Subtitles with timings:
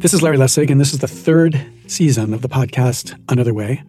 [0.00, 3.82] This is Larry Lessig, and this is the third season of the podcast Another Way.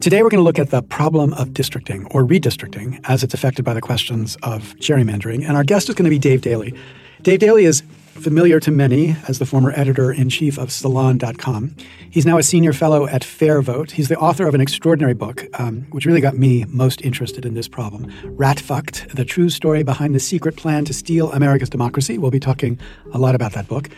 [0.00, 3.62] Today, we're going to look at the problem of districting or redistricting as it's affected
[3.62, 5.46] by the questions of gerrymandering.
[5.46, 6.72] And our guest is going to be Dave Daley.
[7.20, 11.76] Dave Daley is familiar to many as the former editor in chief of Salon.com.
[12.10, 13.90] He's now a senior fellow at FairVote.
[13.90, 17.52] He's the author of an extraordinary book, um, which really got me most interested in
[17.52, 22.16] this problem Rat Fucked, the true story behind the secret plan to steal America's democracy.
[22.16, 22.78] We'll be talking
[23.12, 23.90] a lot about that book.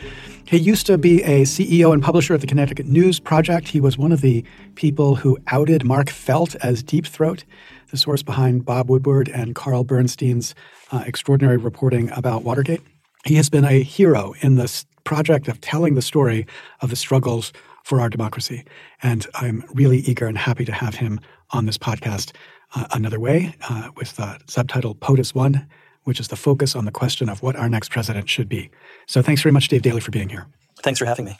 [0.47, 3.69] He used to be a CEO and publisher of the Connecticut News Project.
[3.69, 4.45] He was one of the
[4.75, 7.45] people who outed Mark Felt as Deep Throat,
[7.91, 10.55] the source behind Bob Woodward and Carl Bernstein's
[10.93, 12.83] uh, extraordinary reporting about Watergate.
[13.25, 16.47] He has been a hero in this project of telling the story
[16.83, 17.53] of the struggles
[17.83, 18.65] for our democracy.
[19.03, 22.33] And I'm really eager and happy to have him on this podcast
[22.75, 25.67] uh, another way uh, with the subtitle POTUS 1,
[26.05, 28.71] which is the focus on the question of what our next president should be.
[29.07, 30.47] So thanks very much, Dave Daley, for being here.
[30.83, 31.37] Thanks for having me.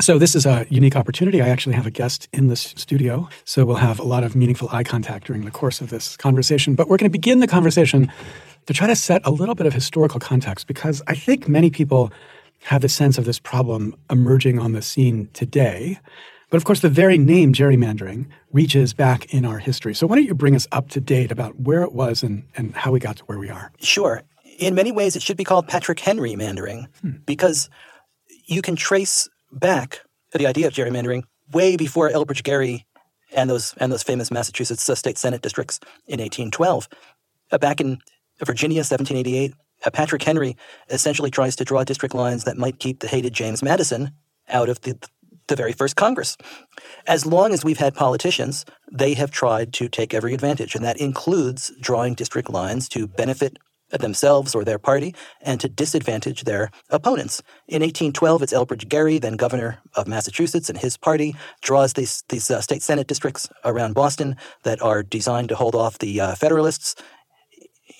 [0.00, 1.40] So this is a unique opportunity.
[1.40, 4.68] I actually have a guest in this studio, so we'll have a lot of meaningful
[4.72, 6.74] eye contact during the course of this conversation.
[6.74, 8.10] But we're going to begin the conversation
[8.66, 12.12] to try to set a little bit of historical context because I think many people
[12.62, 16.00] have the sense of this problem emerging on the scene today.
[16.50, 19.94] But of course, the very name gerrymandering reaches back in our history.
[19.94, 22.74] So why don't you bring us up to date about where it was and, and
[22.74, 23.72] how we got to where we are?
[23.80, 24.22] Sure.
[24.58, 27.12] In many ways, it should be called Patrick Henry mandering hmm.
[27.26, 27.68] because
[28.46, 30.00] you can trace back
[30.32, 32.86] the idea of gerrymandering way before Elbridge Gerry
[33.34, 36.88] and those and those famous Massachusetts state senate districts in 1812.
[37.50, 37.98] Uh, back in
[38.44, 40.56] Virginia, 1788, uh, Patrick Henry
[40.90, 44.12] essentially tries to draw district lines that might keep the hated James Madison
[44.48, 44.98] out of the,
[45.48, 46.36] the very first Congress.
[47.06, 51.00] As long as we've had politicians, they have tried to take every advantage, and that
[51.00, 53.58] includes drawing district lines to benefit
[53.90, 57.42] themselves or their party and to disadvantage their opponents.
[57.68, 62.50] In 1812, it's Elbridge Gerry, then governor of Massachusetts, and his party draws these, these
[62.50, 66.94] uh, state senate districts around Boston that are designed to hold off the uh, Federalists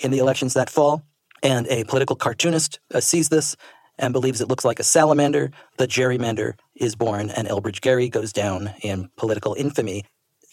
[0.00, 1.02] in the elections that fall,
[1.42, 3.56] and a political cartoonist uh, sees this
[3.98, 5.50] and believes it looks like a salamander.
[5.78, 10.04] The gerrymander is born, and Elbridge Gerry goes down in political infamy.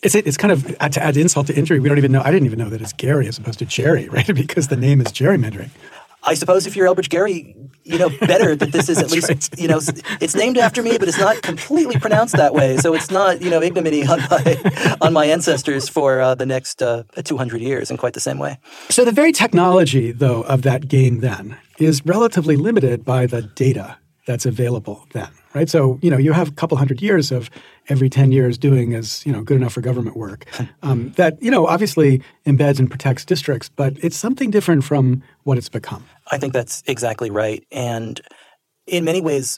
[0.03, 1.79] It's, it's kind of to add insult to injury.
[1.79, 2.22] We don't even know.
[2.22, 4.34] I didn't even know that it's Gary as opposed to Jerry, right?
[4.34, 5.69] because the name is gerrymandering.
[6.23, 9.59] I suppose if you're Elbridge Gerry, you know better that this is at least right.
[9.59, 9.79] you know
[10.19, 12.77] it's named after me, but it's not completely pronounced that way.
[12.77, 16.81] So it's not you know ignominy on my on my ancestors for uh, the next
[16.81, 18.57] uh, 200 years in quite the same way.
[18.89, 23.97] So the very technology, though, of that game then is relatively limited by the data
[24.31, 25.69] that's available then, right?
[25.69, 27.49] So you know you have a couple hundred years of
[27.89, 30.45] every 10 years doing as you know good enough for government work
[30.83, 35.57] um, that you know obviously embeds and protects districts but it's something different from what
[35.57, 38.21] it's become i think that's exactly right and
[38.87, 39.57] in many ways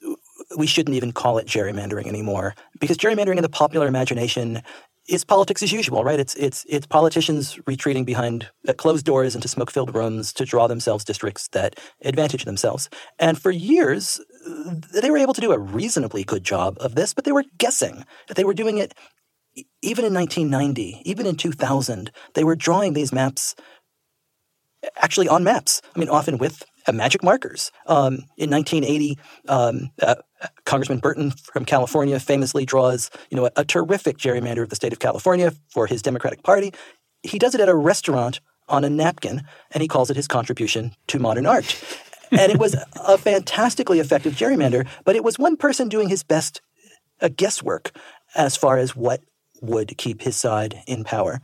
[0.57, 4.61] we shouldn't even call it gerrymandering anymore because gerrymandering in the popular imagination
[5.07, 6.19] is politics as usual, right?
[6.19, 11.03] It's it's it's politicians retreating behind uh, closed doors into smoke-filled rooms to draw themselves
[11.03, 12.89] districts that advantage themselves.
[13.19, 17.23] And for years, they were able to do a reasonably good job of this, but
[17.25, 18.05] they were guessing.
[18.27, 18.93] That they were doing it
[19.81, 22.11] even in 1990, even in 2000.
[22.33, 23.55] They were drawing these maps
[24.97, 25.81] actually on maps.
[25.95, 27.71] I mean, often with uh, magic markers.
[27.87, 29.17] Um, in 1980,
[29.47, 30.15] um, uh,
[30.65, 34.93] Congressman Burton from California famously draws, you know, a, a terrific gerrymander of the state
[34.93, 36.73] of California for his Democratic Party.
[37.21, 40.93] He does it at a restaurant on a napkin, and he calls it his contribution
[41.07, 41.81] to modern art.
[42.37, 46.61] And it was a fantastically effective gerrymander, but it was one person doing his best
[47.21, 47.91] uh, guesswork
[48.35, 49.21] as far as what
[49.61, 51.41] would keep his side in power.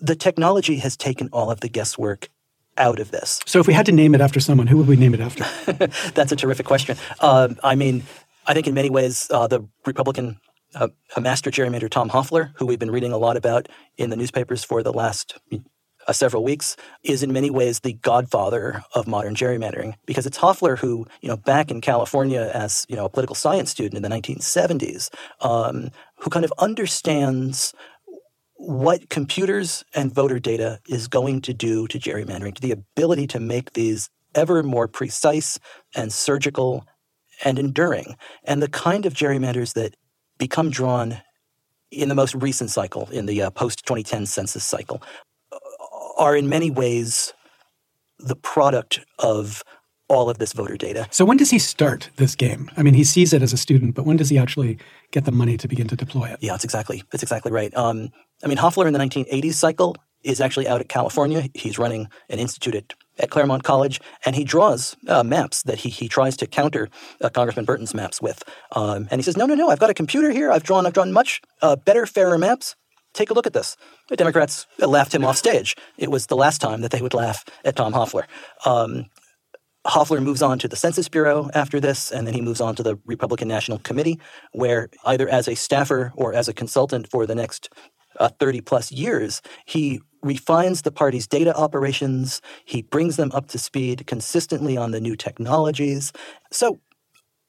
[0.00, 2.28] The technology has taken all of the guesswork
[2.76, 3.40] out of this.
[3.46, 5.44] So, if we had to name it after someone, who would we name it after?
[6.14, 6.96] That's a terrific question.
[7.20, 8.02] Uh, I mean,
[8.46, 10.40] I think in many ways, uh, the Republican
[10.74, 10.88] uh,
[11.20, 14.82] master gerrymander Tom Hofeller, who we've been reading a lot about in the newspapers for
[14.82, 15.38] the last
[16.06, 19.94] uh, several weeks, is in many ways the godfather of modern gerrymandering.
[20.06, 23.70] Because it's Hofeller who, you know, back in California as you know a political science
[23.70, 25.10] student in the 1970s,
[25.40, 27.74] um, who kind of understands
[28.56, 33.40] what computers and voter data is going to do to gerrymandering, to the ability to
[33.40, 35.58] make these ever more precise
[35.94, 36.86] and surgical
[37.44, 39.96] and enduring, and the kind of gerrymanders that
[40.38, 41.18] become drawn
[41.90, 45.02] in the most recent cycle, in the uh, post 2010 census cycle,
[46.16, 47.32] are in many ways
[48.18, 49.62] the product of
[50.08, 51.06] all of this voter data.
[51.10, 52.70] So when does he start this game?
[52.76, 54.78] I mean, he sees it as a student, but when does he actually
[55.12, 56.38] get the money to begin to deploy it?
[56.40, 57.74] Yeah, that's exactly that's exactly right.
[57.76, 58.10] Um,
[58.42, 61.48] I mean, Hofeller in the 1980s cycle is actually out at California.
[61.54, 65.90] He's running an institute at, at Claremont College, and he draws uh, maps that he,
[65.90, 66.88] he tries to counter
[67.20, 68.42] uh, Congressman Burton's maps with.
[68.72, 69.68] Um, and he says, "No, no, no!
[69.68, 70.50] I've got a computer here.
[70.50, 72.74] I've drawn I've drawn much uh, better, fairer maps.
[73.14, 73.76] Take a look at this."
[74.08, 75.76] The Democrats laughed him off stage.
[75.96, 78.26] It was the last time that they would laugh at Tom Hofeller.
[78.66, 79.06] Um,
[79.86, 82.82] Hofeller moves on to the Census Bureau after this, and then he moves on to
[82.82, 84.18] the Republican National Committee,
[84.52, 87.68] where either as a staffer or as a consultant for the next
[88.18, 92.40] uh, 30 plus years, he refines the party's data operations.
[92.64, 96.12] He brings them up to speed consistently on the new technologies.
[96.50, 96.80] So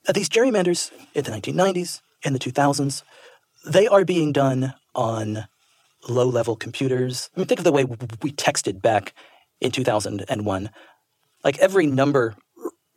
[0.07, 3.03] uh, these gerrymanders in the 1990s, in the 2000s,
[3.65, 5.47] they are being done on
[6.07, 7.29] low level computers.
[7.35, 9.13] I mean, think of the way we texted back
[9.61, 10.69] in 2001
[11.45, 12.35] like every number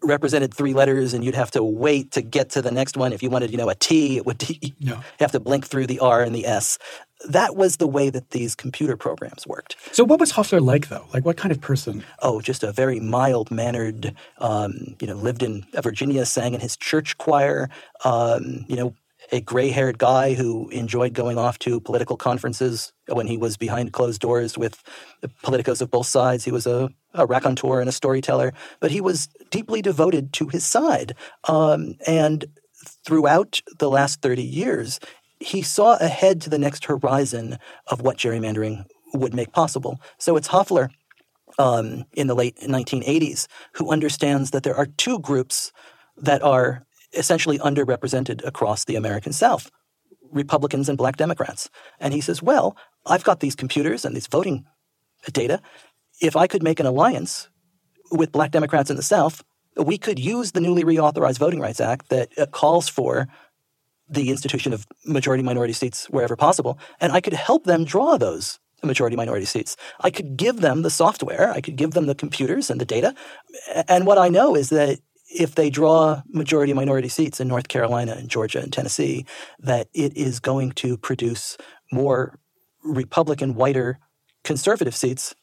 [0.02, 3.12] represented three letters and you'd have to wait to get to the next one.
[3.12, 4.40] If you wanted you know a t it would
[4.80, 4.94] no.
[4.94, 6.78] you have to blink through the r and the s.
[7.28, 9.74] That was the way that these computer programs worked.
[9.92, 11.06] So what was hofeller like though?
[11.12, 12.04] Like what kind of person?
[12.22, 16.76] Oh just a very mild mannered um, you know lived in virginia sang in his
[16.76, 17.68] church choir
[18.04, 18.94] um, you know
[19.30, 23.92] a gray haired guy who enjoyed going off to political conferences when he was behind
[23.92, 24.82] closed doors with
[25.42, 26.44] politicos of both sides.
[26.44, 30.64] He was a, a raconteur and a storyteller, but he was deeply devoted to his
[30.64, 31.14] side.
[31.48, 32.46] Um, and
[33.04, 35.00] throughout the last 30 years,
[35.40, 40.00] he saw ahead to the next horizon of what gerrymandering would make possible.
[40.18, 40.88] So it's Hofeller
[41.58, 45.72] um, in the late 1980s who understands that there are two groups
[46.16, 49.70] that are essentially underrepresented across the American South
[50.30, 51.70] Republicans and black Democrats.
[52.00, 52.76] And he says, Well,
[53.06, 54.66] I've got these computers and these voting
[55.32, 55.60] data.
[56.20, 57.48] If I could make an alliance
[58.10, 59.42] with black Democrats in the South,
[59.76, 63.28] we could use the newly reauthorized Voting Rights Act that uh, calls for
[64.08, 68.58] the institution of majority minority seats wherever possible, and I could help them draw those
[68.82, 69.76] majority minority seats.
[70.00, 73.14] I could give them the software, I could give them the computers and the data.
[73.86, 78.12] And what I know is that if they draw majority minority seats in North Carolina
[78.12, 79.26] and Georgia and Tennessee,
[79.58, 81.56] that it is going to produce
[81.92, 82.38] more
[82.82, 83.98] Republican, whiter,
[84.44, 85.34] conservative seats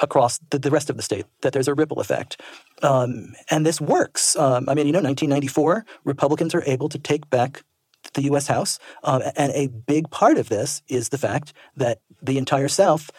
[0.00, 2.40] across the, the rest of the state, that there's a ripple effect.
[2.82, 4.36] Um, and this works.
[4.36, 7.62] Um, I mean, you know, 1994, Republicans are able to take back
[8.14, 8.46] the U.S.
[8.46, 8.78] House.
[9.02, 13.10] Um, and a big part of this is the fact that the entire South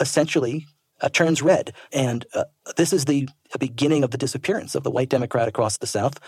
[0.00, 0.66] essentially
[1.00, 1.72] uh, turns red.
[1.92, 2.44] And uh,
[2.76, 3.28] this is the
[3.58, 6.18] beginning of the disappearance of the white Democrat across the South.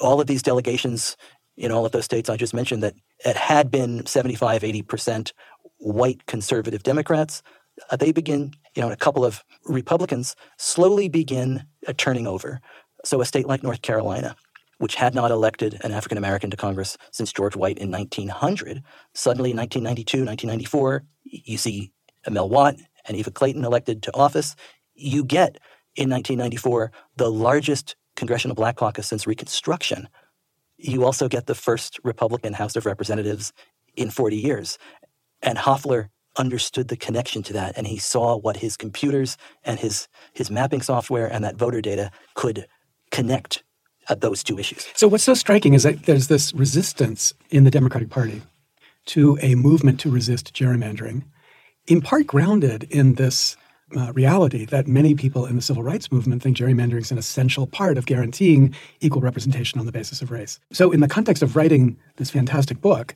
[0.00, 1.16] All of these delegations
[1.56, 5.32] in all of those states I just mentioned that it had been 75, 80%
[5.78, 7.42] white conservative Democrats,
[7.90, 12.60] uh, they begin, you know, a couple of Republicans slowly begin uh, turning over.
[13.04, 14.36] So a state like North Carolina,
[14.78, 18.82] which had not elected an African American to Congress since George White in 1900,
[19.14, 21.92] suddenly in 1992, 1994, you see
[22.28, 22.76] Mel Watt
[23.06, 24.56] and Eva Clayton elected to office,
[24.94, 25.58] you get
[25.96, 30.08] in 1994 the largest congressional black caucus since Reconstruction.
[30.76, 33.52] You also get the first Republican House of Representatives
[33.96, 34.78] in 40 years.
[35.42, 40.08] And Hofeller understood the connection to that and he saw what his computers and his
[40.32, 42.66] his mapping software and that voter data could
[43.10, 43.62] connect
[44.08, 44.88] at those two issues.
[44.94, 48.42] So what's so striking is that there's this resistance in the Democratic Party
[49.06, 51.24] to a movement to resist gerrymandering
[51.86, 53.56] in part grounded in this
[53.96, 57.66] uh, reality that many people in the civil rights movement think gerrymandering is an essential
[57.66, 60.58] part of guaranteeing equal representation on the basis of race.
[60.72, 63.14] So, in the context of writing this fantastic book,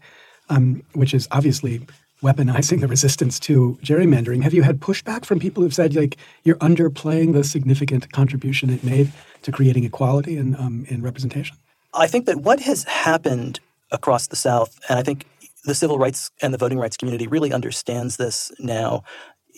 [0.49, 1.87] um, which is obviously
[2.23, 6.57] weaponizing the resistance to gerrymandering, have you had pushback from people who've said like you're
[6.57, 11.57] underplaying the significant contribution it made to creating equality and um, in representation?
[11.95, 15.25] I think that what has happened across the South, and I think
[15.67, 19.03] the civil rights and the voting rights community really understands this now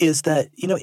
[0.01, 0.79] is that, you know,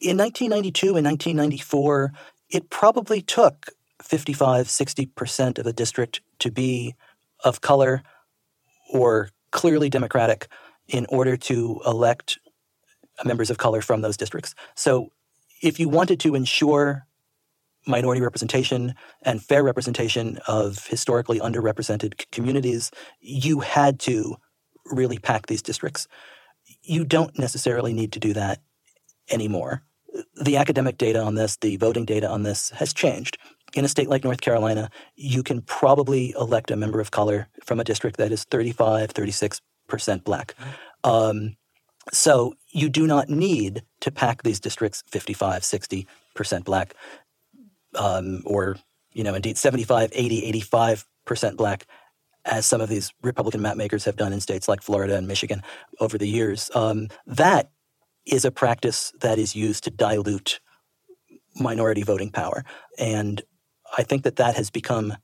[0.00, 2.12] in 1992 and 1994,
[2.50, 3.66] it probably took
[4.02, 6.94] 55, 60% of a district to be
[7.44, 8.02] of color
[8.92, 10.48] or clearly Democratic
[10.86, 12.38] in order to elect
[13.24, 14.54] members of color from those districts.
[14.74, 15.08] So
[15.62, 17.04] if you wanted to ensure
[17.86, 24.36] minority representation and fair representation of historically underrepresented communities, you had to
[24.90, 26.06] really pack these districts.
[26.82, 28.60] You don't necessarily need to do that
[29.30, 29.82] anymore.
[30.42, 33.38] The academic data on this, the voting data on this has changed.
[33.74, 37.78] In a state like North Carolina, you can probably elect a member of color from
[37.80, 39.60] a district that is 35, 36%
[40.24, 40.54] black.
[41.04, 41.56] Um,
[42.12, 46.06] so you do not need to pack these districts 55, 60%
[46.64, 46.94] black,
[47.94, 48.76] um, or,
[49.12, 51.86] you know, indeed 75, 80, 85% black
[52.48, 55.62] as some of these Republican map makers have done in states like Florida and Michigan
[56.00, 56.70] over the years.
[56.74, 57.70] Um, that
[58.26, 60.60] is a practice that is used to dilute
[61.56, 62.64] minority voting power.
[62.98, 63.42] And
[63.96, 65.14] I think that that has become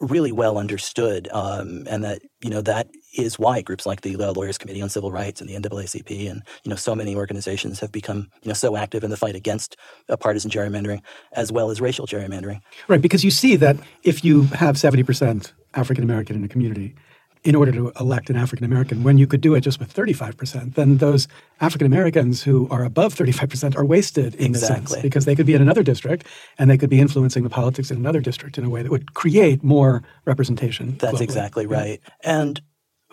[0.00, 4.58] really well understood, um, and that you know that is why groups like the Lawyers
[4.58, 8.28] Committee on Civil Rights and the NAACP and you know so many organizations have become
[8.42, 9.76] you know so active in the fight against
[10.08, 11.02] uh, partisan gerrymandering
[11.32, 12.60] as well as racial gerrymandering.
[12.88, 16.94] Right, because you see that if you have seventy percent African American in a community,
[17.42, 20.74] in order to elect an African American when you could do it just with 35%,
[20.74, 21.26] then those
[21.60, 24.84] African Americans who are above 35% are wasted in exactly.
[24.84, 26.26] a sense because they could be in another district
[26.58, 29.14] and they could be influencing the politics in another district in a way that would
[29.14, 30.96] create more representation.
[30.98, 31.20] That's globally.
[31.22, 32.00] exactly right.
[32.02, 32.40] Yeah.
[32.40, 32.62] And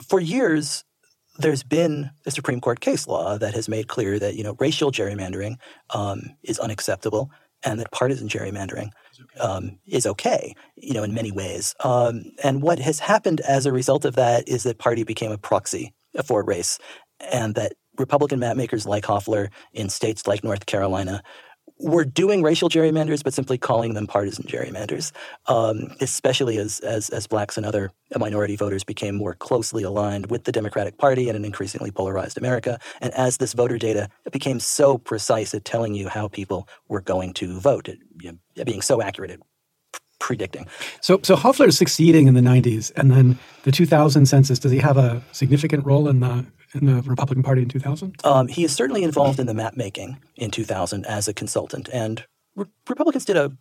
[0.02, 0.84] for years,
[1.38, 4.92] there's been a Supreme Court case law that has made clear that you know racial
[4.92, 5.58] gerrymandering
[5.92, 7.32] um, is unacceptable
[7.64, 8.90] and that partisan gerrymandering
[9.40, 11.76] um, is okay, you know, in many ways.
[11.84, 15.38] Um, and what has happened as a result of that is that party became a
[15.38, 15.94] proxy
[16.26, 16.80] for race,
[17.32, 21.24] and that Republican mapmakers like Hofeller in states like North Carolina
[21.80, 25.12] were doing racial gerrymanders, but simply calling them partisan gerrymanders,
[25.48, 30.46] um, especially as, as, as blacks and other minority voters became more closely aligned with
[30.46, 32.80] the Democratic Party in an increasingly polarized America.
[33.02, 37.34] And as this voter data became so precise at telling you how people were going
[37.36, 39.40] to vote, it, you know, being so accurate at
[40.20, 40.68] predicting.
[41.02, 44.80] So, so Hofeller is succeeding in the 90s, and then the 2000 census, does he
[44.80, 48.16] have a significant role in the in the Republican Party in 2000?
[48.26, 52.26] Um, he is certainly involved in the map making in 2000 as a consultant, and
[52.56, 53.52] re- Republicans did a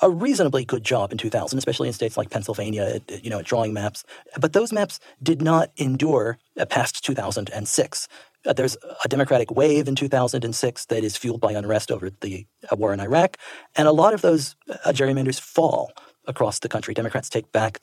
[0.00, 3.72] a reasonably good job in 2000, especially in states like Pennsylvania, you know, at drawing
[3.72, 4.04] maps.
[4.38, 6.38] But those maps did not endure
[6.68, 8.08] past 2006.
[8.46, 12.76] Uh, there's a Democratic wave in 2006 that is fueled by unrest over the uh,
[12.76, 13.36] war in Iraq,
[13.76, 15.92] and a lot of those uh, gerrymanders fall
[16.26, 16.94] across the country.
[16.94, 17.80] Democrats take back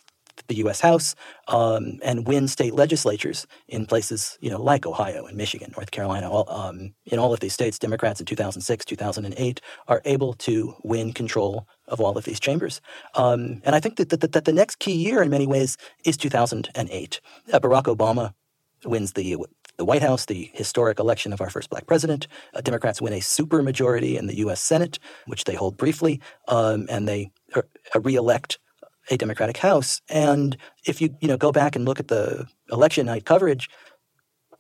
[0.48, 0.82] the U.S.
[0.82, 1.16] House
[1.48, 6.30] um, and win state legislatures in places, you know, like Ohio and Michigan, North Carolina.
[6.30, 11.14] All, um, in all of these states, Democrats in 2006, 2008 are able to win
[11.14, 12.82] control of all of these chambers.
[13.16, 16.18] Um, and I think that, that, that, the next key year, in many ways, is
[16.18, 17.22] 2008.
[17.52, 18.34] Uh, Barack Obama
[18.86, 19.38] wins the
[19.78, 22.28] the White House, the historic election of our first black president.
[22.54, 24.62] Uh, Democrats win a supermajority in the U.S.
[24.62, 27.62] Senate, which they hold briefly, um, and they uh,
[28.02, 28.60] reelect
[29.10, 30.02] a Democratic House.
[30.10, 33.70] And if you you know go back and look at the election night coverage,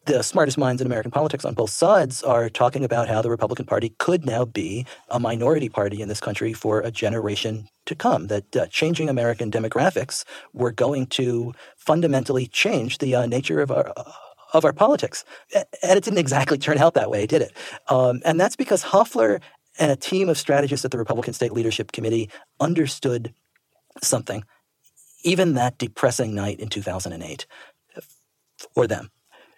[0.07, 3.65] the smartest minds in American politics on both sides are talking about how the Republican
[3.65, 8.27] Party could now be a minority party in this country for a generation to come.
[8.27, 13.91] That uh, changing American demographics were going to fundamentally change the uh, nature of our.
[14.54, 15.25] Of our politics.
[15.54, 17.54] And it didn't exactly turn out that way, did it?
[17.89, 19.42] Um, and that's because Hofeller
[19.80, 23.34] and a team of strategists at the Republican State Leadership Committee understood
[24.01, 24.44] something,
[25.24, 27.46] even that depressing night in 2008,
[28.74, 29.12] for them.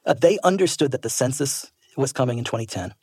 [0.05, 2.93] Uh, they understood that the census was coming in 2010,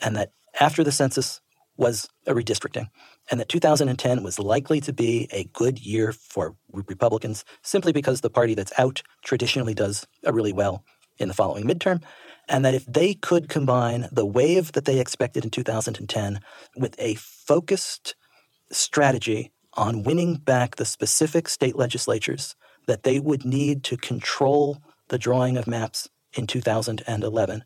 [0.00, 1.40] and that after the census
[1.76, 2.88] was a redistricting,
[3.30, 8.30] and that 2010 was likely to be a good year for Republicans simply because the
[8.30, 10.84] party that's out traditionally does really well
[11.22, 12.02] in the following midterm,
[12.48, 16.40] and that if they could combine the wave that they expected in 2010
[16.76, 18.14] with a focused
[18.70, 22.54] strategy on winning back the specific state legislatures
[22.86, 27.64] that they would need to control the drawing of maps in 2011,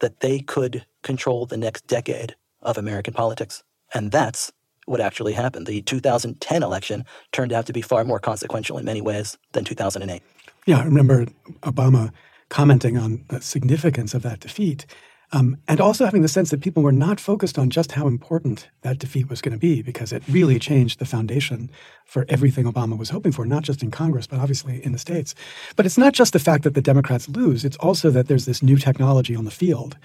[0.00, 3.62] that they could control the next decade of American politics.
[3.94, 4.52] And that's
[4.84, 5.66] what actually happened.
[5.66, 10.22] The 2010 election turned out to be far more consequential in many ways than 2008.
[10.66, 11.26] Yeah, I remember
[11.62, 12.12] Obama
[12.48, 14.86] commenting on the significance of that defeat
[15.32, 18.68] um, and also having the sense that people were not focused on just how important
[18.80, 21.70] that defeat was going to be, because it really changed the foundation
[22.06, 25.34] for everything Obama was hoping for, not just in Congress, but obviously in the states.
[25.76, 28.62] But it's not just the fact that the Democrats lose, it's also that there's this
[28.62, 29.98] new technology on the field.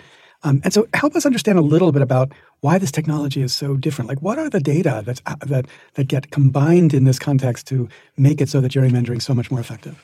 [0.46, 3.78] Um, and so, help us understand a little bit about why this technology is so
[3.78, 4.10] different.
[4.10, 7.88] Like, what are the data that's, uh, that that get combined in this context to
[8.18, 10.04] make it so that gerrymandering is so much more effective?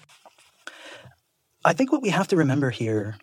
[1.69, 3.17] I think what we have to remember here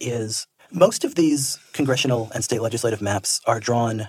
[0.00, 4.08] is most of these congressional and state legislative maps are drawn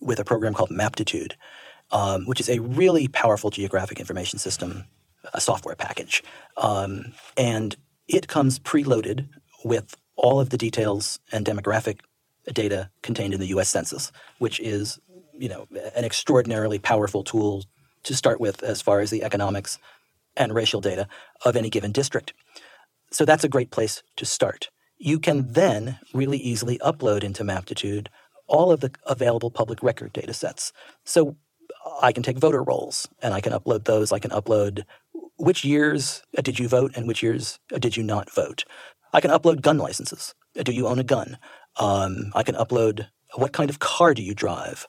[0.00, 1.38] with a program called Maptitude,
[1.92, 4.84] um, which is a really powerful geographic information system,
[5.32, 6.22] a software package.
[6.58, 7.74] Um, and
[8.06, 9.30] it comes preloaded
[9.64, 12.00] with all of the details and demographic
[12.52, 15.00] data contained in the US Census, which is
[15.32, 17.64] you know, an extraordinarily powerful tool
[18.02, 19.78] to start with as far as the economics
[20.36, 21.08] and racial data
[21.46, 22.34] of any given district.
[23.12, 24.70] So that's a great place to start
[25.02, 28.08] you can then really easily upload into Maptitude
[28.46, 30.72] all of the available public record data sets.
[31.04, 31.36] So
[32.00, 34.12] I can take voter rolls and I can upload those.
[34.12, 34.84] I can upload
[35.38, 38.64] which years did you vote and which years did you not vote.
[39.12, 40.34] I can upload gun licenses.
[40.54, 41.36] Do you own a gun?
[41.80, 44.86] Um, I can upload what kind of car do you drive.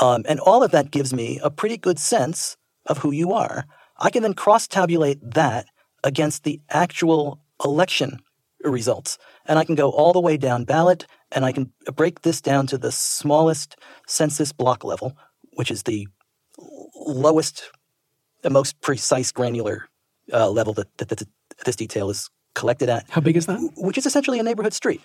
[0.00, 2.56] Um, and all of that gives me a pretty good sense
[2.86, 3.66] of who you are.
[3.98, 5.66] I can then cross tabulate that
[6.02, 8.20] against the actual election
[8.62, 9.18] results.
[9.46, 12.66] And I can go all the way down ballot and I can break this down
[12.68, 15.16] to the smallest census block level,
[15.54, 16.08] which is the
[17.06, 17.70] lowest,
[18.42, 19.88] the most precise granular
[20.32, 21.22] uh, level that, that, that,
[21.64, 23.08] this detail is collected at.
[23.10, 23.60] How big is that?
[23.76, 25.02] Which is essentially a neighborhood street.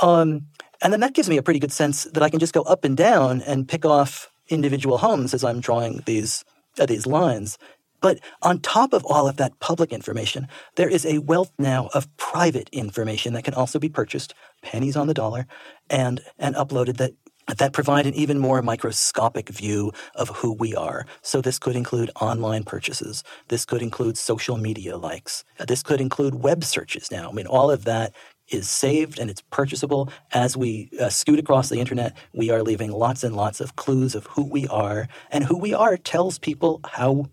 [0.00, 0.46] Um,
[0.82, 2.84] and then that gives me a pretty good sense that I can just go up
[2.84, 6.44] and down and pick off individual homes as I'm drawing these
[6.78, 7.58] uh, these lines.
[8.04, 10.46] But on top of all of that public information,
[10.76, 15.06] there is a wealth now of private information that can also be purchased, pennies on
[15.06, 15.46] the dollar,
[15.88, 17.12] and and uploaded that
[17.56, 21.06] that provide an even more microscopic view of who we are.
[21.22, 23.24] So this could include online purchases.
[23.48, 25.42] This could include social media likes.
[25.66, 27.30] This could include web searches now.
[27.30, 28.12] I mean, all of that
[28.48, 30.10] is saved and it's purchasable.
[30.32, 34.14] As we uh, scoot across the internet, we are leaving lots and lots of clues
[34.14, 35.08] of who we are.
[35.30, 37.30] And who we are tells people how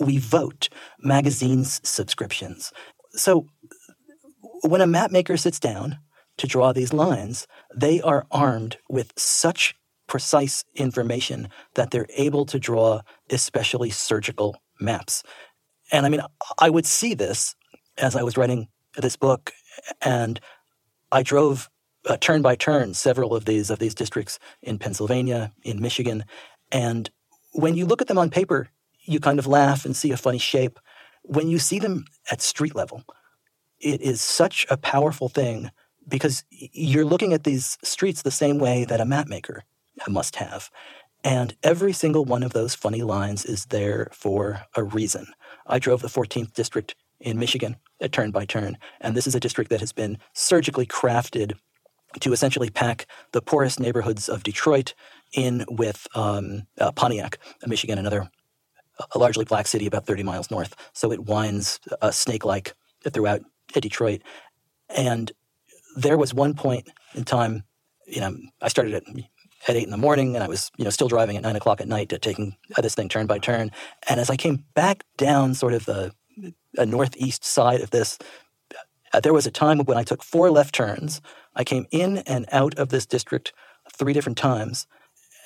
[0.00, 0.68] we vote,
[1.00, 2.72] magazines subscriptions.
[3.12, 3.46] So
[4.62, 5.98] when a map maker sits down
[6.38, 9.74] to draw these lines, they are armed with such
[10.06, 15.22] precise information that they're able to draw especially surgical maps.
[15.92, 16.20] And I mean,
[16.58, 17.54] I would see this
[17.98, 19.52] as I was writing this book,
[20.02, 20.40] and
[21.12, 21.70] I drove
[22.06, 26.24] uh, turn by turn several of these of these districts in Pennsylvania, in Michigan,
[26.70, 27.10] and
[27.52, 28.68] when you look at them on paper,
[29.04, 30.78] you kind of laugh and see a funny shape.
[31.22, 33.04] When you see them at street level,
[33.80, 35.70] it is such a powerful thing
[36.06, 39.64] because you're looking at these streets the same way that a map maker
[40.08, 40.70] must have.
[41.22, 45.26] And every single one of those funny lines is there for a reason.
[45.66, 49.40] I drove the 14th district in Michigan at turn by turn, and this is a
[49.40, 51.54] district that has been surgically crafted
[52.20, 54.94] to essentially pack the poorest neighborhoods of Detroit
[55.32, 58.30] in with um, uh, Pontiac, Michigan, another
[59.12, 60.74] a largely black city about 30 miles north.
[60.92, 62.74] So it winds uh, snake like
[63.12, 64.22] throughout Detroit.
[64.88, 65.32] And
[65.96, 67.64] there was one point in time,
[68.06, 69.04] you know, I started at
[69.66, 71.80] at eight in the morning, and I was, you know, still driving at nine o'clock
[71.80, 73.70] at night, taking this thing turn by turn.
[74.08, 76.12] And as I came back down, sort of the
[76.76, 78.18] northeast side of this,
[79.12, 81.20] uh, there was a time when I took four left turns.
[81.54, 83.52] I came in and out of this district
[83.92, 84.86] three different times,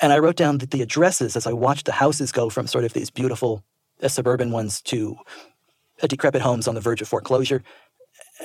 [0.01, 2.85] and I wrote down the, the addresses as I watched the houses go from sort
[2.85, 3.63] of these beautiful
[4.03, 5.17] uh, suburban ones to
[6.03, 7.63] uh, decrepit homes on the verge of foreclosure.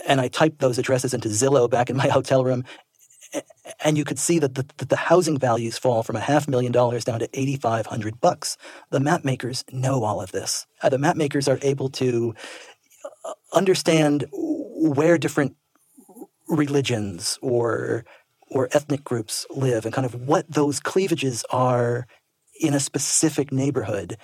[0.08, 2.64] And I typed those addresses into Zillow back in my hotel room,
[3.84, 6.72] and you could see that the, that the housing values fall from a half million
[6.72, 8.58] dollars down to 8500 bucks.
[8.90, 10.66] The map makers know all of this.
[10.82, 12.36] Uh, the map makers are able to
[13.26, 15.56] uh, understand where different
[16.48, 18.06] religions or
[18.54, 22.08] or ethnic groups live and kind of what those cleavages are
[22.60, 24.18] in a specific neighborhood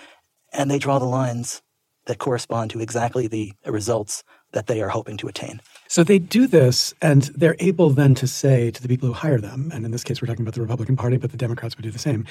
[0.53, 1.61] and they draw the lines
[2.05, 5.61] that correspond to exactly the results that they are hoping to attain.
[5.87, 9.39] So they do this, and they're able then to say to the people who hire
[9.39, 11.83] them, and in this case, we're talking about the Republican Party, but the Democrats would
[11.83, 12.25] do the same.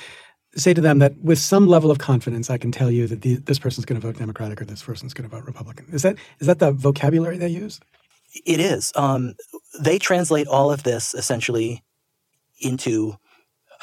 [0.56, 3.36] Say to them that with some level of confidence, I can tell you that the,
[3.36, 5.86] this person's going to vote Democratic or this person's going to vote Republican.
[5.92, 7.78] Is that is that the vocabulary they use?
[8.46, 8.92] It is.
[8.96, 9.34] Um,
[9.78, 11.82] they translate all of this essentially
[12.60, 13.16] into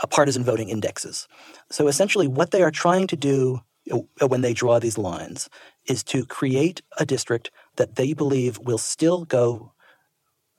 [0.07, 1.27] partisan voting indexes.
[1.71, 3.61] So essentially, what they are trying to do
[3.91, 5.49] uh, when they draw these lines
[5.85, 9.73] is to create a district that they believe will still go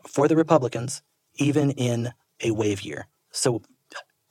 [0.06, 1.02] for the Republicans
[1.34, 3.08] even in a wave year.
[3.30, 3.62] So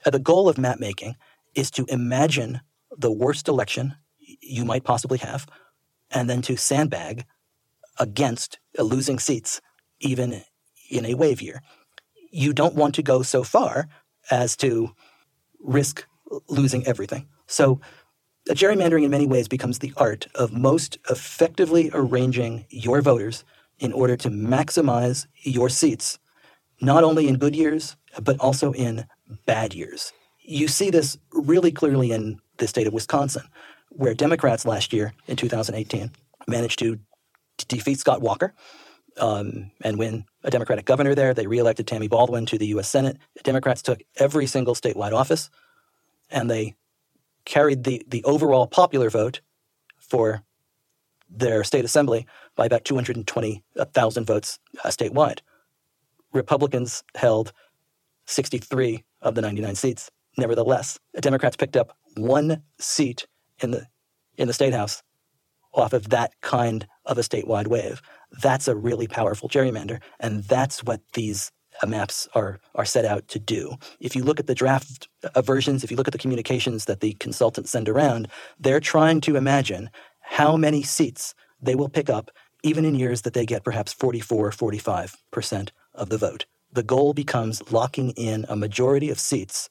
[0.06, 1.16] uh, the goal of map making
[1.56, 2.62] is to imagine
[2.98, 3.96] the worst election
[4.42, 5.46] you might possibly have
[6.12, 7.26] and then to sandbag
[8.00, 9.62] against uh, losing seats
[10.00, 10.42] even
[10.90, 11.62] in a wave year.
[12.36, 13.88] You don't want to go so far
[14.30, 14.92] as to
[15.62, 16.06] risk
[16.50, 17.30] losing everything.
[17.48, 17.80] So
[18.50, 23.46] uh, gerrymandering in many ways becomes the art of most effectively arranging your voters
[23.80, 26.20] in order to maximize your seats,
[26.82, 29.06] not only in good years, but also in
[29.46, 30.12] bad years.
[30.42, 33.44] You see this really clearly in the state of Wisconsin,
[33.92, 36.12] where Democrats last year in 2018
[36.50, 37.00] managed to
[37.70, 38.54] defeat Scott Walker
[39.20, 41.34] um, and win a Democratic governor there.
[41.34, 42.90] They reelected Tammy Baldwin to the U.S.
[42.90, 43.18] Senate.
[43.36, 45.50] The Democrats took every single statewide office,
[46.30, 46.76] and they
[47.46, 49.42] carried the, the overall popular vote
[49.98, 50.44] for
[51.30, 52.26] their state assembly
[52.56, 55.40] by about 220,000 votes uh, statewide.
[56.34, 57.54] Republicans held
[58.26, 60.12] 63 of the 99 seats.
[60.38, 63.28] Nevertheless, the Democrats picked up one seat
[63.60, 63.88] in the
[64.38, 65.02] in the state house
[65.74, 68.02] off of that kind of a statewide wave.
[68.32, 71.52] That's a really powerful gerrymander, and that's what these
[71.86, 73.76] maps are are set out to do.
[74.00, 77.02] If you look at the draft uh, versions, if you look at the communications that
[77.02, 78.28] the consultants send around,
[78.60, 79.90] they're trying to imagine
[80.22, 82.32] how many seats they will pick up
[82.64, 86.46] even in years that they get perhaps 44 45% of the vote.
[86.72, 89.70] The goal becomes locking in a majority of seats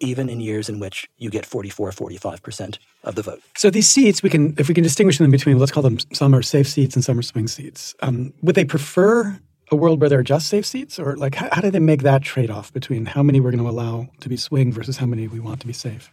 [0.00, 3.42] even in years in which you get 44 45% of the vote.
[3.56, 6.34] So these seats we can if we can distinguish them between let's call them some
[6.34, 7.94] are safe seats and some are swing seats.
[8.00, 9.38] Um, would they prefer
[9.70, 12.02] a world where there are just safe seats, or like how, how do they make
[12.02, 15.06] that trade off between how many we're going to allow to be swing versus how
[15.06, 16.10] many we want to be safe?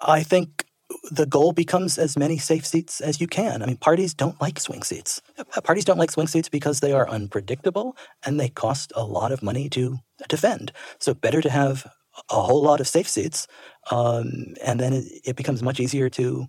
[0.00, 0.66] I think
[1.10, 3.62] the goal becomes as many safe seats as you can.
[3.62, 5.22] I mean, parties don't like swing seats.
[5.64, 9.42] Parties don't like swing seats because they are unpredictable and they cost a lot of
[9.42, 10.72] money to defend.
[10.98, 11.90] So, better to have
[12.30, 13.46] a whole lot of safe seats,
[13.90, 16.46] um, and then it, it becomes much easier to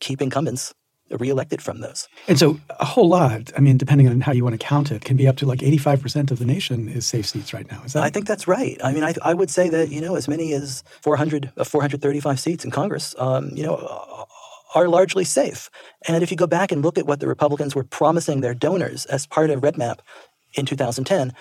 [0.00, 0.74] keep incumbents
[1.10, 2.08] reelected from those.
[2.28, 5.04] And so a whole lot, I mean, depending on how you want to count it,
[5.04, 7.82] can be up to like 85% of the nation is safe seats right now.
[7.84, 8.02] Is that?
[8.02, 8.80] I think that's right.
[8.82, 12.40] I mean, I, I would say that, you know, as many as 400, uh, 435
[12.40, 14.26] seats in Congress, um, you know,
[14.74, 15.70] are largely safe.
[16.08, 19.04] And if you go back and look at what the Republicans were promising their donors
[19.06, 19.98] as part of REDMAP
[20.54, 21.34] in 2010,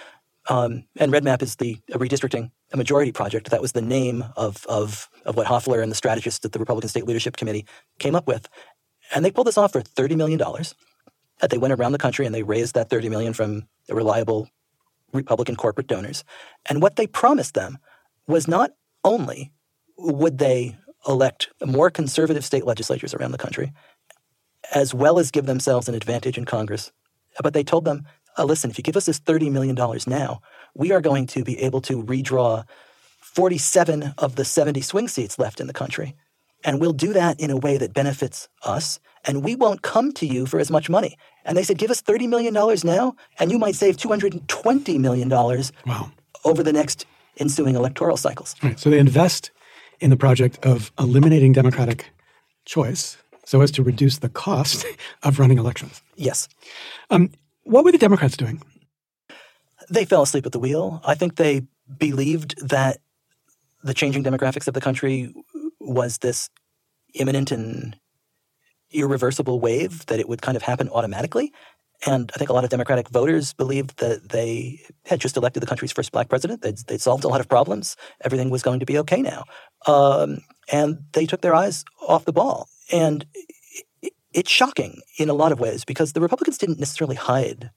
[0.50, 3.50] um, and REDMAP is the redistricting a majority project.
[3.50, 6.90] That was the name of, of, of what Hofeller and the strategists at the Republican
[6.90, 7.66] State Leadership Committee
[8.00, 8.48] came up with.
[9.14, 10.40] And they pulled this off for $30 million.
[10.40, 14.48] That they went around the country and they raised that 30 million from reliable
[15.12, 16.24] Republican corporate donors.
[16.68, 17.78] And what they promised them
[18.28, 18.72] was not
[19.04, 19.52] only
[19.98, 20.78] would they
[21.08, 23.74] elect more conservative state legislatures around the country,
[24.74, 26.92] as well as give themselves an advantage in Congress,
[27.42, 28.06] but they told them,
[28.38, 29.76] uh, listen, if you give us this $30 million
[30.08, 30.42] now,
[30.74, 32.66] we are going to be able to redraw
[33.22, 36.16] 47 of the 70 swing seats left in the country.
[36.64, 40.28] And we'll do that in a way that benefits us, and we won't come to
[40.28, 41.18] you for as much money.
[41.44, 46.12] And they said, give us $30 million now, and you might save $220 million wow.
[46.46, 47.06] over the next
[47.38, 48.56] ensuing electoral cycles.
[48.62, 48.80] Right.
[48.80, 49.50] So they invest
[50.00, 52.12] in the project of eliminating democratic
[52.66, 54.86] choice so as to reduce the cost
[55.24, 56.02] of running elections.
[56.16, 56.48] Yes.
[57.10, 57.32] Um,
[57.64, 58.62] what were the Democrats doing?
[59.90, 61.02] They fell asleep at the wheel.
[61.06, 61.64] I think they
[61.98, 62.98] believed that
[63.84, 65.34] the changing demographics of the country
[65.80, 66.50] was this
[67.14, 67.98] imminent and
[68.92, 71.52] irreversible wave that it would kind of happen automatically.
[72.06, 75.68] And I think a lot of Democratic voters believed that they had just elected the
[75.68, 76.62] country's first black president.
[76.62, 77.96] They'd, they'd solved a lot of problems.
[78.24, 79.44] Everything was going to be okay now.
[79.86, 80.40] Um,
[80.72, 82.70] and they took their eyes off the ball.
[82.92, 83.26] And
[84.34, 87.72] it's shocking in a lot of ways because the Republicans didn't necessarily hide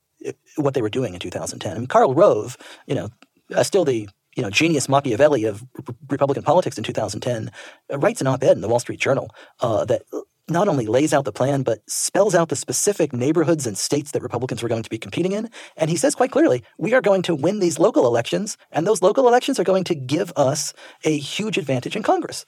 [0.57, 1.73] what they were doing in 2010.
[1.73, 3.09] I mean, Karl Rove, you know,
[3.55, 5.65] uh, still the you know, genius Machiavelli of
[6.09, 7.51] Republican politics in 2010,
[7.93, 10.03] uh, writes an op-ed in the Wall Street Journal uh, that
[10.49, 14.23] not only lays out the plan, but spells out the specific neighborhoods and states that
[14.23, 15.49] Republicans were going to be competing in.
[15.77, 19.03] And he says quite clearly, we are going to win these local elections, and those
[19.03, 22.45] local elections are going to give us a huge advantage in Congress.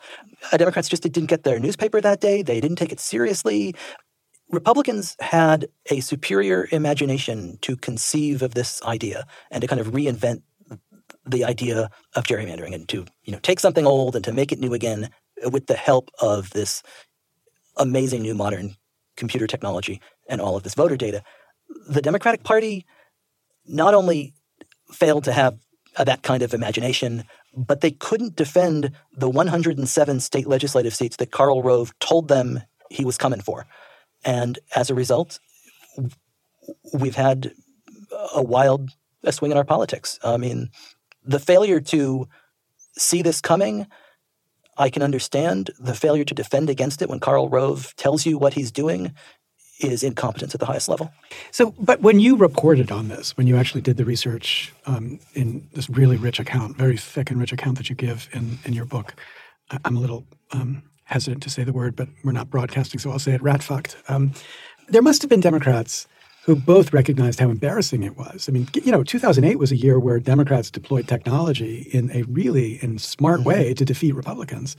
[0.53, 2.43] Uh, Democrats just didn't get their newspaper that day.
[2.43, 3.75] They didn't take it seriously.
[4.51, 10.43] Republicans had a superior imagination to conceive of this idea and to kind of reinvent
[11.25, 14.61] the idea of gerrymandering and to you know take something old and to make it
[14.61, 15.11] new again
[15.51, 16.83] with the help of this
[17.77, 18.77] amazing new modern
[19.17, 21.23] computer technology and all of this voter data.
[21.89, 22.85] The Democratic Party
[23.67, 24.35] not only
[24.93, 25.59] failed to have
[25.97, 27.25] that kind of imagination,
[27.57, 32.61] but they couldn't defend the 107 state legislative seats that Karl Rove told them
[32.91, 33.67] he was coming for.
[34.25, 35.39] And as a result,
[36.93, 37.53] we've had
[38.35, 38.91] a wild
[39.27, 40.19] a swing in our politics.
[40.23, 40.71] I mean,
[41.25, 42.29] the failure to
[42.97, 43.87] see this coming,
[44.79, 45.71] I can understand.
[45.79, 49.15] The failure to defend against it when Karl Rove tells you what he's doing
[49.81, 51.13] is incompetence at the highest level.
[51.51, 55.69] So, but when you reported on this, when you actually did the research um, in
[55.75, 58.87] this really rich account, very thick and rich account that you give in, in your
[58.87, 59.15] book,
[59.85, 63.19] I'm a little um, hesitant to say the word, but we're not broadcasting, so I'll
[63.19, 63.97] say it rat fucked.
[64.09, 64.33] Um,
[64.89, 66.07] there must have been Democrats
[66.47, 68.49] who both recognized how embarrassing it was.
[68.49, 72.79] I mean, you know, 2008 was a year where Democrats deployed technology in a really
[72.83, 73.49] and smart mm-hmm.
[73.49, 74.77] way to defeat Republicans.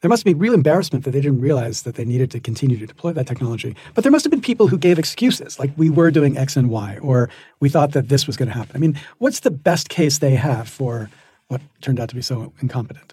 [0.00, 2.86] There must be real embarrassment that they didn't realize that they needed to continue to
[2.86, 3.76] deploy that technology.
[3.94, 6.70] But there must have been people who gave excuses, like we were doing X and
[6.70, 7.28] Y, or
[7.60, 8.74] we thought that this was going to happen.
[8.74, 11.10] I mean, what's the best case they have for
[11.48, 13.12] what turned out to be so incompetent?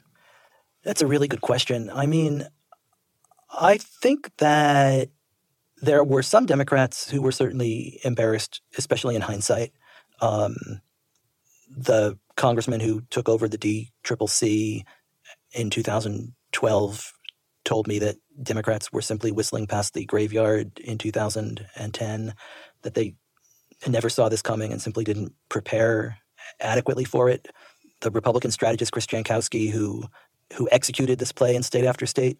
[0.85, 1.89] That's a really good question.
[1.93, 2.47] I mean,
[3.51, 5.09] I think that
[5.81, 9.73] there were some Democrats who were certainly embarrassed, especially in hindsight.
[10.21, 10.55] Um,
[11.69, 14.83] the congressman who took over the DCCC
[15.53, 17.13] in 2012
[17.65, 22.33] told me that Democrats were simply whistling past the graveyard in 2010,
[22.83, 23.15] that they
[23.87, 26.17] never saw this coming and simply didn't prepare
[26.59, 27.47] adequately for it.
[28.01, 30.05] The Republican strategist Chris Jankowski, who
[30.53, 32.39] who executed this play in state after state,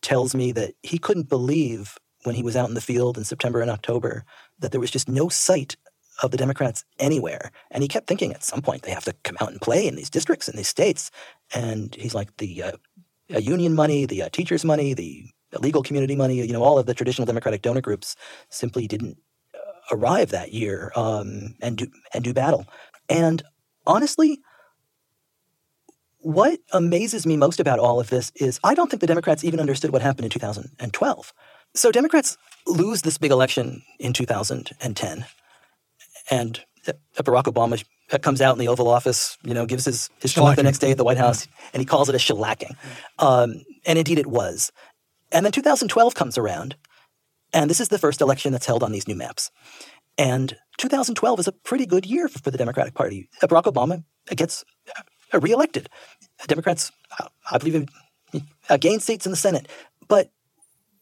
[0.00, 3.60] tells me that he couldn't believe when he was out in the field in September
[3.60, 4.24] and October
[4.58, 5.76] that there was just no sight
[6.22, 7.50] of the Democrats anywhere.
[7.70, 9.96] And he kept thinking at some point they have to come out and play in
[9.96, 11.10] these districts in these states.
[11.54, 12.72] And he's like the uh,
[13.28, 15.26] union money, the uh, teachers' money, the
[15.58, 18.16] legal community money, you know, all of the traditional Democratic donor groups
[18.50, 19.18] simply didn't
[19.54, 22.66] uh, arrive that year um, and do and do battle.
[23.08, 23.42] And
[23.86, 24.40] honestly,
[26.18, 29.60] what amazes me most about all of this is I don't think the Democrats even
[29.60, 31.32] understood what happened in 2012.
[31.74, 35.24] So Democrats lose this big election in 2010,
[36.30, 36.60] and
[37.16, 37.82] Barack Obama
[38.20, 40.90] comes out in the Oval Office, you know, gives his, his talk the next day
[40.90, 42.76] at the White House, and he calls it a shellacking.
[43.18, 44.70] Um, and indeed it was.
[45.30, 46.76] And then 2012 comes around,
[47.54, 49.50] and this is the first election that's held on these new maps.
[50.18, 53.30] And 2012 is a pretty good year for, for the Democratic Party.
[53.42, 54.04] Barack Obama
[54.34, 54.64] gets
[55.32, 55.88] reelected.
[56.46, 56.92] Democrats,
[57.50, 57.88] I believe,
[58.78, 59.68] gain seats in the Senate,
[60.08, 60.30] but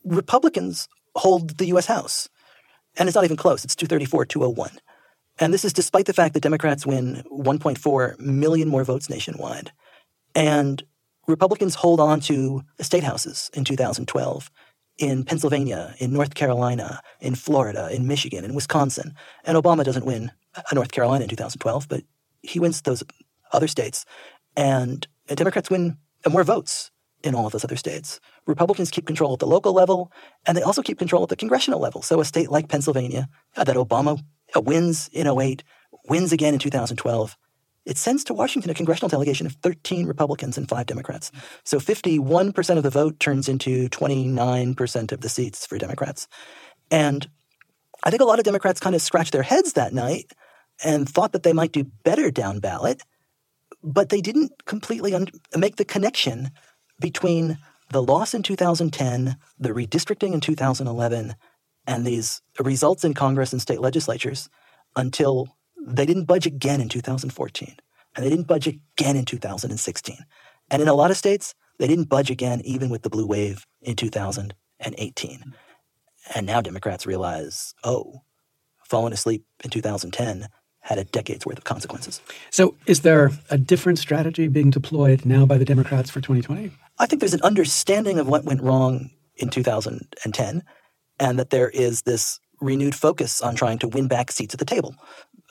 [0.04, 1.86] Republicans hold the U.S.
[1.86, 2.28] House,
[2.96, 3.64] and it's not even close.
[3.64, 4.70] It's 234, 201.
[5.38, 9.72] And this is despite the fact that Democrats win 1.4 million more votes nationwide.
[10.34, 10.82] And
[11.26, 14.50] Republicans hold on to state houses in 2012
[14.98, 19.14] in Pennsylvania, in North Carolina, in Florida, in Michigan, in Wisconsin.
[19.44, 20.30] And Obama doesn't win
[20.74, 22.02] North Carolina in 2012, but
[22.42, 23.02] he wins those
[23.52, 24.04] other states.
[24.56, 25.96] And Democrats win
[26.28, 26.90] more votes
[27.22, 28.20] in all of those other states.
[28.46, 30.12] Republicans keep control at the local level,
[30.46, 32.02] and they also keep control at the congressional level.
[32.02, 34.22] So a state like Pennsylvania, uh, that Obama
[34.56, 35.62] uh, wins in 08,
[36.08, 37.36] wins again in 2012,
[37.86, 41.32] it sends to Washington a congressional delegation of 13 Republicans and five Democrats.
[41.64, 46.28] So 51% of the vote turns into 29% of the seats for Democrats.
[46.90, 47.28] And
[48.04, 50.32] I think a lot of Democrats kind of scratched their heads that night
[50.84, 53.02] and thought that they might do better down ballot,
[53.82, 56.50] but they didn't completely un- make the connection
[57.00, 57.58] between
[57.90, 61.34] the loss in 2010, the redistricting in 2011,
[61.86, 64.48] and these results in Congress and state legislatures
[64.96, 65.48] until
[65.80, 67.76] they didn't budge again in 2014.
[68.14, 70.16] And they didn't budge again in 2016.
[70.70, 73.66] And in a lot of states, they didn't budge again even with the blue wave
[73.80, 75.54] in 2018.
[76.34, 78.22] And now Democrats realize, oh,
[78.84, 80.48] falling asleep in 2010
[80.90, 82.20] had a decade's worth of consequences.
[82.50, 86.72] So, is there a different strategy being deployed now by the Democrats for 2020?
[86.98, 90.64] I think there's an understanding of what went wrong in 2010
[91.20, 94.66] and that there is this renewed focus on trying to win back seats at the
[94.66, 94.96] table.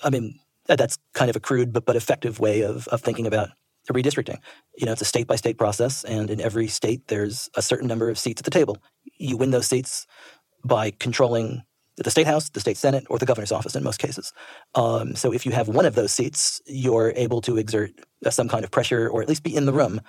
[0.04, 3.50] I mean, that's kind of a crude but, but effective way of, of thinking about
[3.90, 4.40] redistricting.
[4.78, 7.88] You know, it's a state by state process, and in every state, there's a certain
[7.88, 8.78] number of seats at the table.
[9.18, 10.06] You win those seats
[10.66, 11.64] by controlling
[12.04, 14.32] the state house, the state senate, or the governor's office in most cases.
[14.76, 17.92] Um, so if you have one of those seats, you're able to exert
[18.26, 20.02] uh, some kind of pressure or at least be in the room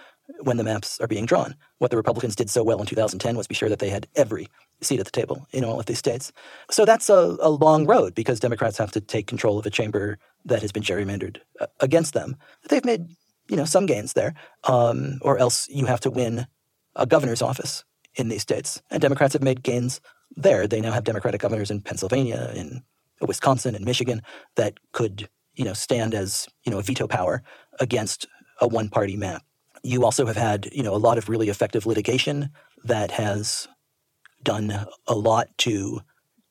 [0.43, 1.55] when the maps are being drawn.
[1.79, 4.47] What the Republicans did so well in 2010 was be sure that they had every
[4.81, 6.33] seat at the table in all of these states.
[6.71, 10.19] So that's a, a long road because Democrats have to take control of a chamber
[10.45, 12.37] that has been gerrymandered uh, against them.
[12.69, 13.09] They've made
[13.49, 16.47] you know some gains there, um, or else you have to win
[16.95, 18.81] a governor's office in these states.
[18.91, 20.01] And Democrats have made gains
[20.37, 20.67] there.
[20.67, 22.83] They now have Democratic governors in Pennsylvania, in
[23.21, 24.23] Wisconsin, and Michigan
[24.57, 27.43] that could you know stand as you know a veto power
[27.79, 28.27] against
[28.61, 29.43] a one-party map.
[29.83, 32.51] You also have had you know a lot of really effective litigation
[32.85, 33.69] that has
[34.43, 36.01] done a lot to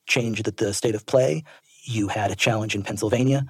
[0.06, 1.44] change the, the state of play.
[1.84, 3.46] You had a challenge in Pennsylvania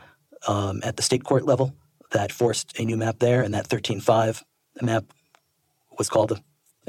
[0.46, 1.74] um, at the state court level
[2.12, 4.42] that forced a new map there, and that 13.5
[4.82, 5.04] map
[5.98, 6.40] was called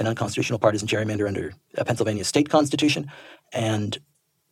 [0.02, 3.10] an unconstitutional partisan gerrymander under a Pennsylvania state constitution.
[3.54, 3.98] And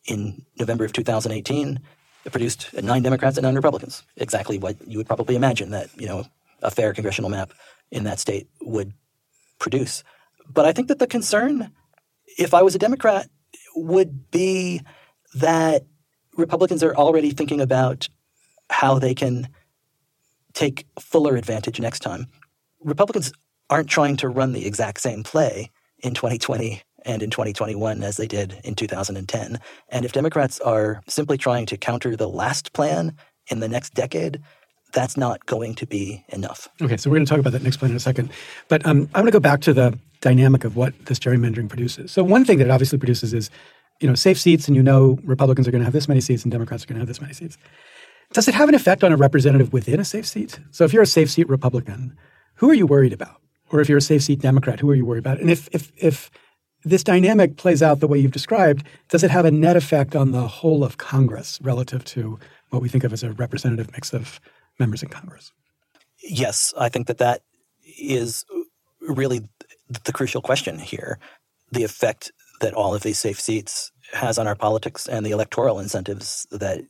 [0.05, 1.79] in November of 2018,
[2.25, 4.03] it produced nine Democrats and nine Republicans.
[4.15, 6.25] Exactly what you would probably imagine that you know
[6.61, 7.51] a fair congressional map
[7.91, 8.93] in that state would
[9.59, 10.03] produce.
[10.47, 11.71] But I think that the concern,
[12.37, 13.29] if I was a Democrat,
[13.75, 14.81] would be
[15.35, 15.85] that
[16.37, 18.09] Republicans are already thinking about
[18.69, 19.47] how they can
[20.53, 22.27] take fuller advantage next time.
[22.83, 23.31] Republicans
[23.69, 28.27] aren't trying to run the exact same play in 2020 and in 2021 as they
[28.27, 29.59] did in 2010.
[29.89, 33.15] And if Democrats are simply trying to counter the last plan
[33.47, 34.41] in the next decade,
[34.91, 36.67] that's not going to be enough.
[36.81, 38.31] Okay, so we're going to talk about that next plan in a second.
[38.67, 42.11] But um, I'm going to go back to the dynamic of what this gerrymandering produces.
[42.11, 43.49] So one thing that it obviously produces is,
[43.99, 46.43] you know, safe seats, and you know Republicans are going to have this many seats
[46.43, 47.57] and Democrats are going to have this many seats.
[48.33, 50.59] Does it have an effect on a representative within a safe seat?
[50.71, 52.15] So if you're a safe seat Republican,
[52.55, 53.41] who are you worried about?
[53.71, 55.39] Or if you're a safe seat Democrat, who are you worried about?
[55.39, 56.31] And if if if
[56.83, 60.31] this dynamic plays out the way you've described, does it have a net effect on
[60.31, 64.39] the whole of Congress relative to what we think of as a representative mix of
[64.79, 65.51] members in Congress?
[66.21, 67.41] Yes, I think that that
[67.99, 68.45] is
[69.01, 69.41] really
[70.05, 71.19] the crucial question here.
[71.71, 75.79] The effect that all of these safe seats has on our politics and the electoral
[75.79, 76.81] incentives that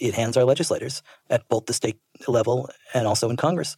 [0.00, 3.76] it hands our legislators at both the state level and also in Congress.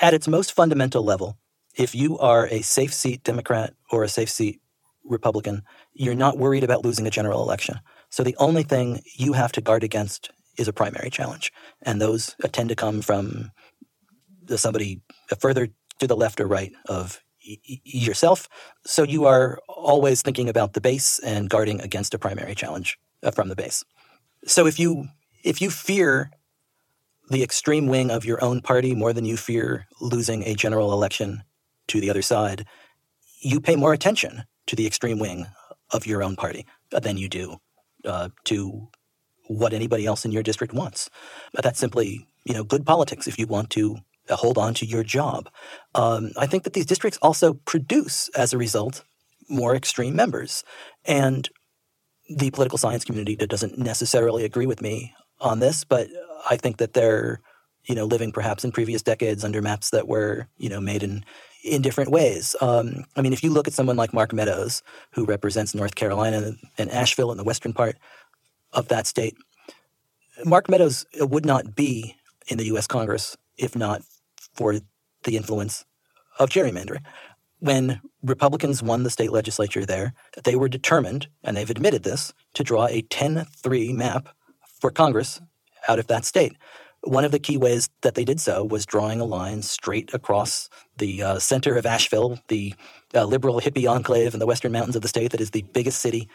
[0.00, 1.36] At its most fundamental level,
[1.80, 4.60] if you are a safe seat Democrat or a safe seat
[5.02, 5.62] Republican,
[5.94, 7.80] you're not worried about losing a general election.
[8.10, 11.52] So the only thing you have to guard against is a primary challenge.
[11.80, 13.50] And those tend to come from
[14.56, 15.00] somebody
[15.38, 15.68] further
[16.00, 18.46] to the left or right of yourself.
[18.84, 23.30] So you are always thinking about the base and guarding against a primary challenge uh,
[23.30, 23.84] from the base.
[24.44, 25.06] So if you
[25.42, 26.30] if you fear
[27.30, 31.42] the extreme wing of your own party more than you fear losing a general election
[31.90, 32.66] to the other side,
[33.40, 35.46] you pay more attention to the extreme wing
[35.90, 37.56] of your own party than you do
[38.04, 38.88] uh, to
[39.48, 41.10] what anybody else in your district wants.
[41.52, 43.98] But that's simply, you know, good politics if you want to
[44.28, 45.48] hold on to your job.
[45.94, 49.02] Um, I think that these districts also produce, as a result,
[49.48, 50.62] more extreme members.
[51.04, 51.48] And
[52.28, 56.06] the political science community doesn't necessarily agree with me on this, but
[56.48, 57.40] I think that they're,
[57.86, 61.24] you know, living perhaps in previous decades under maps that were, you know, made in
[61.64, 62.56] in different ways.
[62.60, 66.52] Um, I mean, if you look at someone like Mark Meadows, who represents North Carolina
[66.78, 67.96] and Asheville in the western part
[68.72, 69.36] of that state,
[70.44, 72.16] Mark Meadows would not be
[72.48, 72.86] in the U.S.
[72.86, 74.02] Congress if not
[74.54, 74.76] for
[75.24, 75.84] the influence
[76.38, 77.04] of gerrymandering.
[77.58, 82.64] When Republicans won the state legislature there, they were determined, and they've admitted this, to
[82.64, 84.28] draw a 10 3 map
[84.80, 85.40] for Congress
[85.88, 86.56] out of that state.
[87.02, 90.68] One of the key ways that they did so was drawing a line straight across
[91.00, 92.74] the uh, center of Asheville, the
[93.14, 96.00] uh, liberal hippie enclave in the western mountains of the state that is the biggest
[96.00, 96.28] city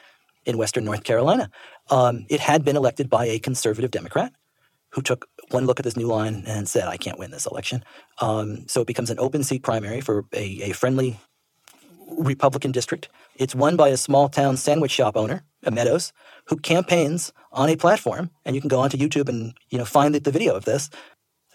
[0.45, 1.49] in western North Carolina.
[1.89, 4.33] Um, it had been elected by a conservative Democrat
[4.89, 7.83] who took one look at this new line and said, I can't win this election.
[8.21, 11.19] Um, so it becomes an open seat primary for a, a friendly
[12.17, 13.09] Republican district.
[13.35, 16.13] It's won by a small town sandwich shop owner, a Meadows,
[16.47, 20.13] who campaigns on a platform, and you can go onto YouTube and you know find
[20.13, 20.89] the, the video of this.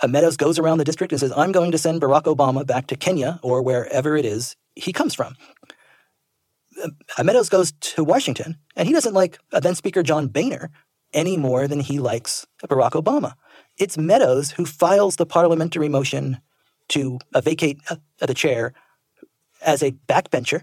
[0.08, 2.96] Meadows goes around the district and says, "I'm going to send Barack Obama back to
[2.96, 5.36] Kenya or wherever it is he comes from."
[7.22, 10.70] Meadows goes to Washington, and he doesn't like then Speaker John Boehner
[11.12, 13.34] any more than he likes Barack Obama.
[13.78, 16.40] It's Meadows who files the parliamentary motion
[16.88, 18.72] to uh, vacate uh, the chair
[19.62, 20.62] as a backbencher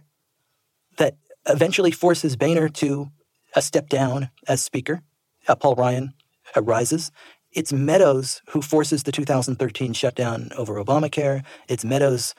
[0.98, 1.16] that
[1.48, 3.12] eventually forces Boehner to
[3.60, 5.02] step down as Speaker.
[5.48, 6.14] Uh, Paul Ryan
[6.56, 7.12] uh, rises.
[7.58, 11.44] It's Meadows who forces the 2013 shutdown over Obamacare.
[11.68, 12.36] It's Meadows,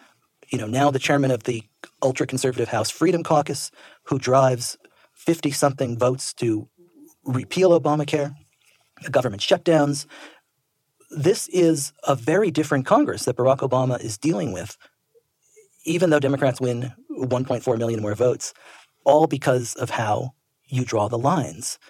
[0.46, 1.64] you know, now the chairman of the
[2.00, 3.72] ultra conservative House Freedom Caucus,
[4.04, 4.78] who drives
[5.14, 6.68] 50 something votes to
[7.24, 8.32] repeal Obamacare,
[9.10, 10.06] government shutdowns.
[11.10, 14.78] This is a very different Congress that Barack Obama is dealing with,
[15.84, 18.54] even though Democrats win 1.4 million more votes,
[19.04, 20.34] all because of how
[20.68, 21.80] you draw the lines.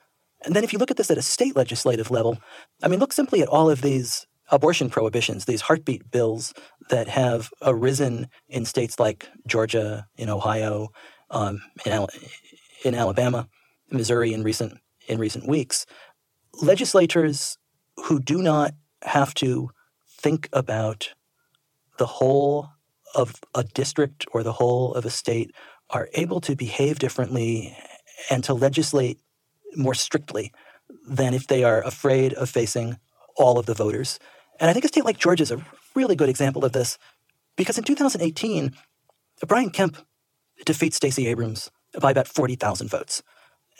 [0.44, 2.38] And then if you look at this at a state legislative level,
[2.82, 6.54] I mean, look simply at all of these abortion prohibitions, these heartbeat bills
[6.90, 10.88] that have arisen in states like Georgia, in Ohio,
[11.30, 12.10] um, in, Al-
[12.84, 13.48] in Alabama,
[13.90, 15.86] Missouri in recent in recent weeks.
[16.62, 17.56] Legislators
[17.96, 19.70] who do not have to
[20.06, 21.14] think about
[21.98, 22.70] the whole
[23.14, 25.50] of a district or the whole of a state
[25.90, 27.76] are able to behave differently
[28.30, 29.18] and to legislate
[29.76, 30.52] more strictly
[31.06, 32.98] than if they are afraid of facing
[33.36, 34.18] all of the voters.
[34.60, 36.98] And I think a state like Georgia is a really good example of this
[37.56, 38.74] because in 2018,
[39.46, 39.96] Brian Kemp
[40.64, 43.22] defeats Stacey Abrams by about 40,000 votes.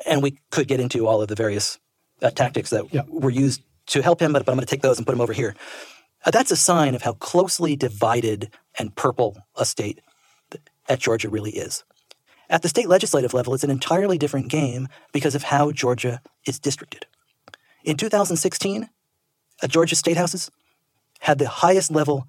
[0.06, 1.78] And we could get into all of the various
[2.22, 3.02] uh, tactics that yeah.
[3.08, 5.20] were used to help him, but, but I'm going to take those and put them
[5.20, 5.54] over here.
[6.24, 10.00] Uh, that's a sign of how closely divided and purple a state
[10.88, 11.84] at Georgia really is.
[12.50, 16.58] At the state legislative level, it's an entirely different game because of how Georgia is
[16.58, 17.06] districted.
[17.84, 18.88] In 2016,
[19.62, 20.50] uh, Georgia state houses
[21.20, 22.26] had the highest level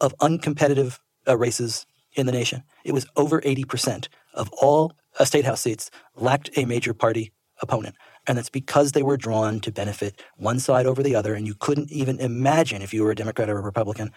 [0.00, 2.62] of uncompetitive uh, races in the nation.
[2.84, 7.96] It was over 80% of all uh, state house seats lacked a major party opponent.
[8.26, 11.34] And that's because they were drawn to benefit one side over the other.
[11.34, 14.12] And you couldn't even imagine if you were a Democrat or a Republican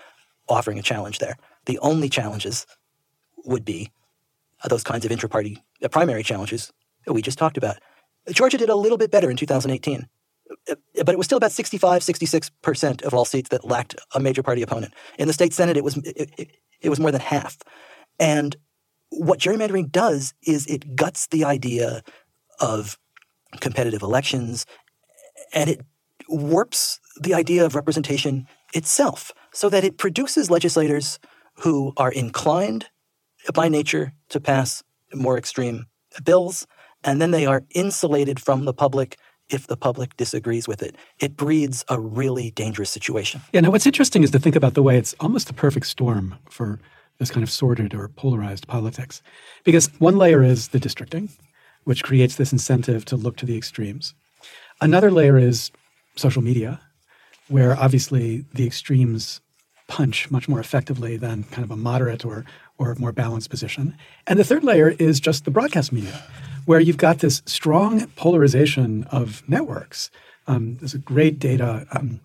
[0.47, 1.37] offering a challenge there.
[1.65, 2.65] The only challenges
[3.45, 3.91] would be
[4.67, 6.71] those kinds of intra-party uh, primary challenges
[7.05, 7.77] that we just talked about.
[8.31, 10.07] Georgia did a little bit better in 2018,
[10.69, 14.43] uh, but it was still about 65, 66% of all seats that lacked a major
[14.43, 14.93] party opponent.
[15.17, 16.51] In the state Senate, it was, it,
[16.81, 17.57] it was more than half.
[18.19, 18.55] And
[19.09, 22.03] what gerrymandering does is it guts the idea
[22.59, 22.97] of
[23.59, 24.65] competitive elections
[25.53, 25.81] and it
[26.27, 31.19] warps the idea of representation itself so that it produces legislators
[31.55, 32.87] who are inclined
[33.53, 34.83] by nature to pass
[35.13, 35.85] more extreme
[36.23, 36.67] bills,
[37.03, 39.17] and then they are insulated from the public
[39.49, 40.95] if the public disagrees with it.
[41.19, 43.41] It breeds a really dangerous situation.
[43.51, 46.35] Yeah, now what's interesting is to think about the way it's almost the perfect storm
[46.49, 46.79] for
[47.17, 49.21] this kind of sordid or polarized politics.
[49.63, 51.29] Because one layer is the districting,
[51.83, 54.13] which creates this incentive to look to the extremes.
[54.81, 55.71] Another layer is
[56.15, 56.79] social media,
[57.47, 59.41] where obviously the extremes
[59.87, 62.45] punch much more effectively than kind of a moderate or
[62.79, 63.95] or more balanced position.
[64.25, 66.23] And the third layer is just the broadcast media,
[66.65, 70.09] where you've got this strong polarization of networks.
[70.47, 72.21] Um, there's a great data, um,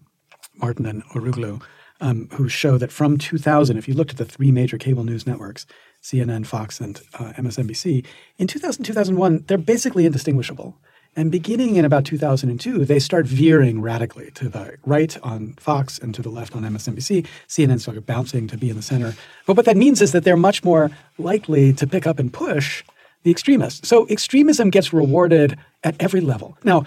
[0.56, 1.60] Martin and Yurukoglu,
[2.00, 5.26] um, who show that from 2000, if you looked at the three major cable news
[5.26, 5.66] networks,
[6.02, 8.06] CNN, Fox, and uh, MSNBC,
[8.38, 10.78] in 2000, 2001, they're basically indistinguishable.
[11.16, 16.14] And beginning in about 2002, they start veering radically to the right on Fox and
[16.14, 17.26] to the left on MSNBC.
[17.48, 19.14] CNN started bouncing to be in the center.
[19.46, 22.82] But what that means is that they're much more likely to pick up and push
[23.22, 23.88] the extremists.
[23.88, 26.58] So extremism gets rewarded at every level.
[26.64, 26.84] Now,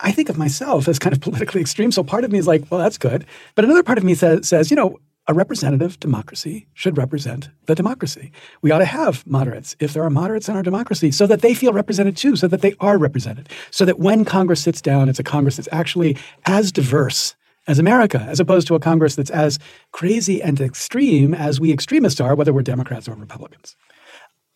[0.00, 1.92] I think of myself as kind of politically extreme.
[1.92, 3.26] So part of me is like, well, that's good.
[3.54, 4.98] But another part of me says, says you know,
[5.28, 8.32] a representative democracy should represent the democracy.
[8.62, 11.52] We ought to have moderates, if there are moderates in our democracy, so that they
[11.52, 15.18] feel represented too, so that they are represented, so that when Congress sits down, it's
[15.18, 16.16] a Congress that's actually
[16.46, 19.58] as diverse as America, as opposed to a Congress that's as
[19.92, 23.76] crazy and extreme as we extremists are, whether we're Democrats or Republicans.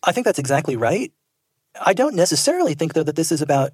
[0.01, 1.13] I think that's exactly right.
[1.79, 3.71] I don't necessarily think, though, that this is about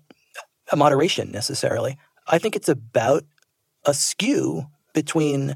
[0.71, 1.97] a moderation necessarily.
[2.27, 3.23] I think it's about
[3.85, 5.55] a skew between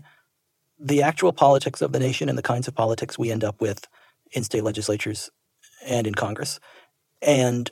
[0.84, 3.88] the actual politics of the nation and the kinds of politics we end up with
[4.34, 5.32] in state legislatures
[5.86, 6.60] and in Congress.
[7.22, 7.72] And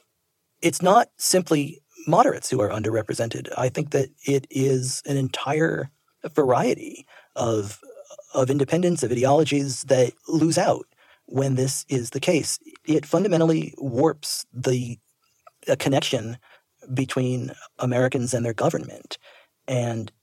[0.61, 3.49] it's not simply moderates who are underrepresented.
[3.57, 5.91] I think that it is an entire
[6.33, 7.05] variety
[7.35, 7.79] of
[8.33, 10.85] of independents, of ideologies that lose out
[11.25, 12.59] when this is the case.
[12.85, 14.99] It fundamentally warps the
[15.79, 16.37] connection
[16.93, 19.17] between Americans and their government.
[19.67, 20.13] And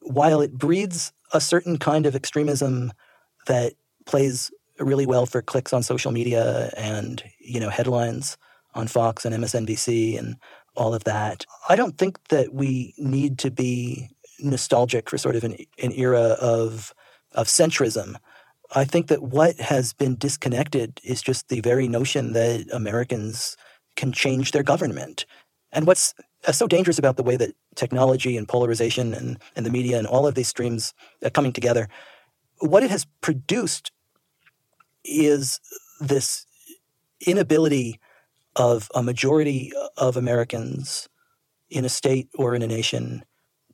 [0.00, 2.92] while it breeds a certain kind of extremism
[3.46, 3.74] that
[4.06, 8.36] plays really well for clicks on social media and you know headlines
[8.74, 10.36] on Fox and MSNBC and
[10.76, 11.44] all of that.
[11.68, 14.08] I don't think that we need to be
[14.38, 16.94] nostalgic for sort of an, an era of
[17.32, 18.16] of centrism.
[18.74, 23.56] I think that what has been disconnected is just the very notion that Americans
[23.96, 25.26] can change their government.
[25.72, 26.14] And what's
[26.46, 30.06] Uh, so dangerous about the way that technology and polarization and, and the media and
[30.06, 31.88] all of these streams are coming together,
[32.60, 33.92] what it has produced
[35.04, 35.60] is
[36.00, 36.46] this
[37.26, 38.00] inability
[38.56, 41.08] of a majority of Americans
[41.68, 43.24] in a state or in a nation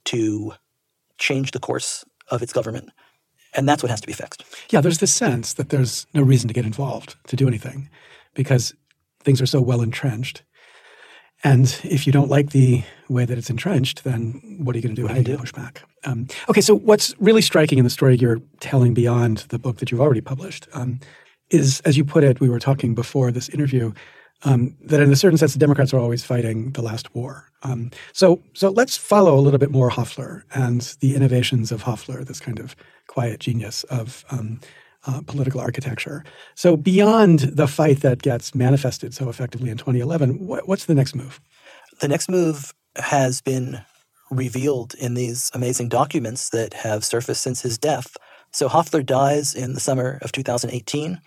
[0.04, 0.52] to
[1.18, 2.90] change the course of its government.
[3.54, 4.44] And that's what has to be fixed.
[4.70, 7.88] Yeah, there's this sense that there's no reason to get involved, to do anything,
[8.34, 8.74] because
[9.20, 10.42] things are so well entrenched.
[11.44, 14.96] And if you don't like the way that it's entrenched, then what are you going
[14.96, 15.06] to do?
[15.06, 15.82] How do you push back?
[16.04, 19.90] Um, okay, so what's really striking in the story you're telling beyond the book that
[19.90, 20.98] you've already published um,
[21.50, 23.92] is, as you put it, we were talking before this interview,
[24.44, 27.50] um, that in a certain sense, the Democrats are always fighting the last war.
[27.62, 32.24] Um, so, so let's follow a little bit more Hofeller and the innovations of Hofeller,
[32.24, 32.76] this kind of
[33.06, 34.60] quiet genius of um,
[35.06, 36.24] uh, political architecture.
[36.54, 41.14] So, beyond the fight that gets manifested so effectively in 2011, what, what's the next
[41.14, 41.40] move?
[42.00, 43.82] The next move has been
[44.30, 48.16] revealed in these amazing documents that have surfaced since his death.
[48.52, 51.20] So, Hofeller dies in the summer of 2018.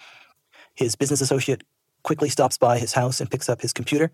[0.75, 1.63] His business associate
[2.03, 4.11] quickly stops by his house and picks up his computer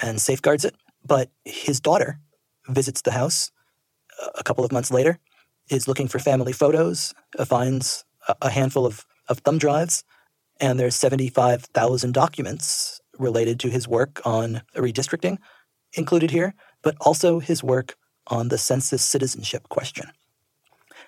[0.00, 0.74] and safeguards it.
[1.06, 2.20] But his daughter
[2.68, 3.50] visits the house
[4.34, 5.18] a couple of months later,
[5.70, 8.03] is looking for family photos, uh, finds
[8.40, 10.04] a handful of, of thumb drives,
[10.60, 15.38] and there's 75,000 documents related to his work on redistricting
[15.94, 17.96] included here, but also his work
[18.26, 20.06] on the census citizenship question.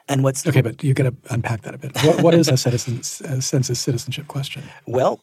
[0.08, 1.96] And what's okay, but you got to unpack that a bit.
[2.04, 4.62] What, what is a, citizens, a census citizenship question?
[4.86, 5.20] Well,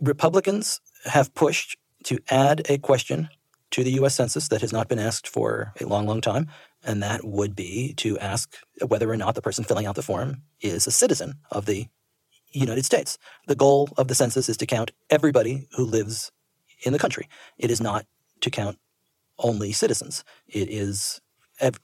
[0.00, 3.28] Republicans have pushed to add a question
[3.72, 4.14] to the U.S.
[4.14, 6.48] Census that has not been asked for a long, long time,
[6.84, 8.56] and that would be to ask
[8.86, 11.86] whether or not the person filling out the form is a citizen of the
[12.52, 13.18] United States.
[13.46, 16.32] The goal of the census is to count everybody who lives
[16.84, 17.28] in the country.
[17.58, 18.06] It is not
[18.42, 18.78] to count
[19.38, 20.24] only citizens.
[20.48, 21.20] It is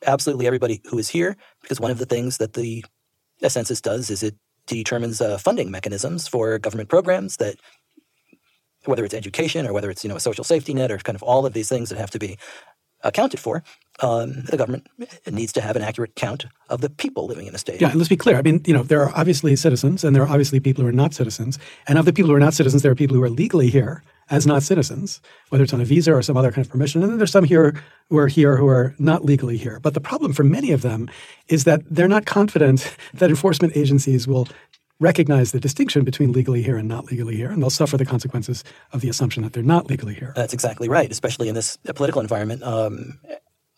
[0.06, 2.84] absolutely everybody who is here, because one of the things that the
[3.48, 4.36] census does is it
[4.66, 7.56] determines uh, funding mechanisms for government programs that
[8.86, 11.22] whether it's education or whether it's you know a social safety net or kind of
[11.22, 12.38] all of these things that have to be
[13.06, 13.62] accounted for,
[14.00, 14.88] um, the government
[15.30, 17.80] needs to have an accurate count of the people living in the state.
[17.80, 18.36] Yeah, and let's be clear.
[18.36, 20.92] I mean, you know, there are obviously citizens, and there are obviously people who are
[20.92, 21.58] not citizens.
[21.88, 24.02] And of the people who are not citizens, there are people who are legally here
[24.28, 27.02] as not citizens, whether it's on a visa or some other kind of permission.
[27.02, 27.80] And then there's some here
[28.10, 29.78] who are here who are not legally here.
[29.78, 31.08] But the problem for many of them
[31.48, 34.48] is that they're not confident that enforcement agencies will
[34.98, 38.64] recognize the distinction between legally here and not legally here, and they'll suffer the consequences
[38.92, 40.32] of the assumption that they're not legally here.
[40.34, 42.62] That's exactly right, especially in this political environment.
[42.62, 43.20] Um,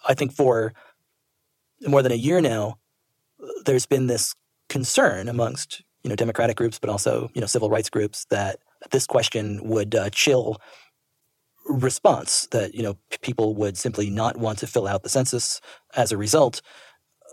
[0.07, 0.73] I think for
[1.87, 2.79] more than a year now,
[3.65, 4.35] there's been this
[4.69, 8.59] concern amongst you know democratic groups, but also you know civil rights groups that
[8.91, 10.59] this question would uh, chill
[11.69, 15.61] response that you know people would simply not want to fill out the census
[15.97, 16.63] as a result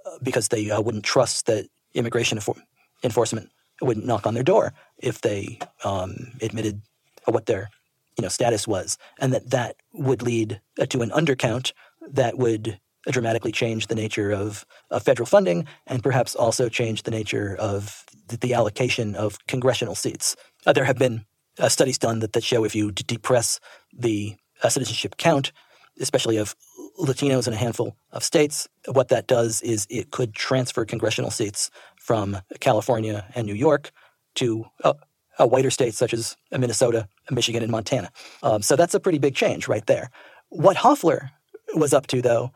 [0.05, 2.61] uh, because they uh, wouldn't trust that immigration enfor-
[3.03, 3.49] enforcement
[3.81, 6.81] wouldn't knock on their door if they um, admitted
[7.25, 7.69] what their
[8.17, 11.73] you know status was, and that that would lead uh, to an undercount
[12.07, 12.79] that would
[13.11, 18.03] dramatically change the nature of, of federal funding and perhaps also change the nature of
[18.27, 20.35] the, the allocation of congressional seats.
[20.65, 21.25] Uh, there have been
[21.59, 23.59] uh, studies done that, that show if you depress
[23.93, 25.51] the uh, citizenship count,
[25.99, 26.55] especially of
[26.99, 31.69] Latinos in a handful of states, what that does is it could transfer congressional seats
[31.97, 33.91] from California and New York
[34.35, 34.93] to uh,
[35.39, 38.09] whiter states such as Minnesota, Michigan, and Montana.
[38.43, 40.09] Um, so that's a pretty big change right there.
[40.49, 41.31] What Hofeller
[41.75, 42.51] was up to, though,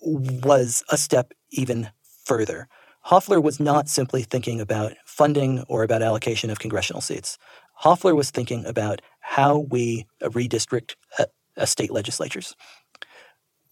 [0.00, 1.90] was a step even
[2.24, 2.68] further.
[3.06, 7.36] Hofeller was not simply thinking about funding or about allocation of congressional seats.
[7.82, 11.24] Hofeller was thinking about how we redistrict uh,
[11.56, 12.54] uh, state legislatures.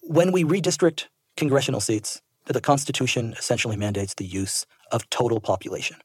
[0.03, 5.97] When we redistrict congressional seats, the Constitution essentially mandates the use of total population.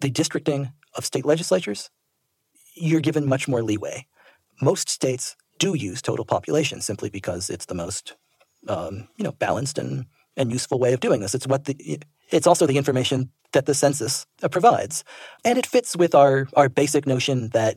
[0.00, 1.90] The districting of state legislatures,
[2.74, 4.06] you're given much more leeway.
[4.60, 8.16] Most states do use total population simply because it's the most
[8.68, 10.06] um, you know balanced and
[10.36, 11.34] and useful way of doing this.
[11.34, 15.04] It's what the it's also the information that the census provides,
[15.44, 17.76] and it fits with our our basic notion that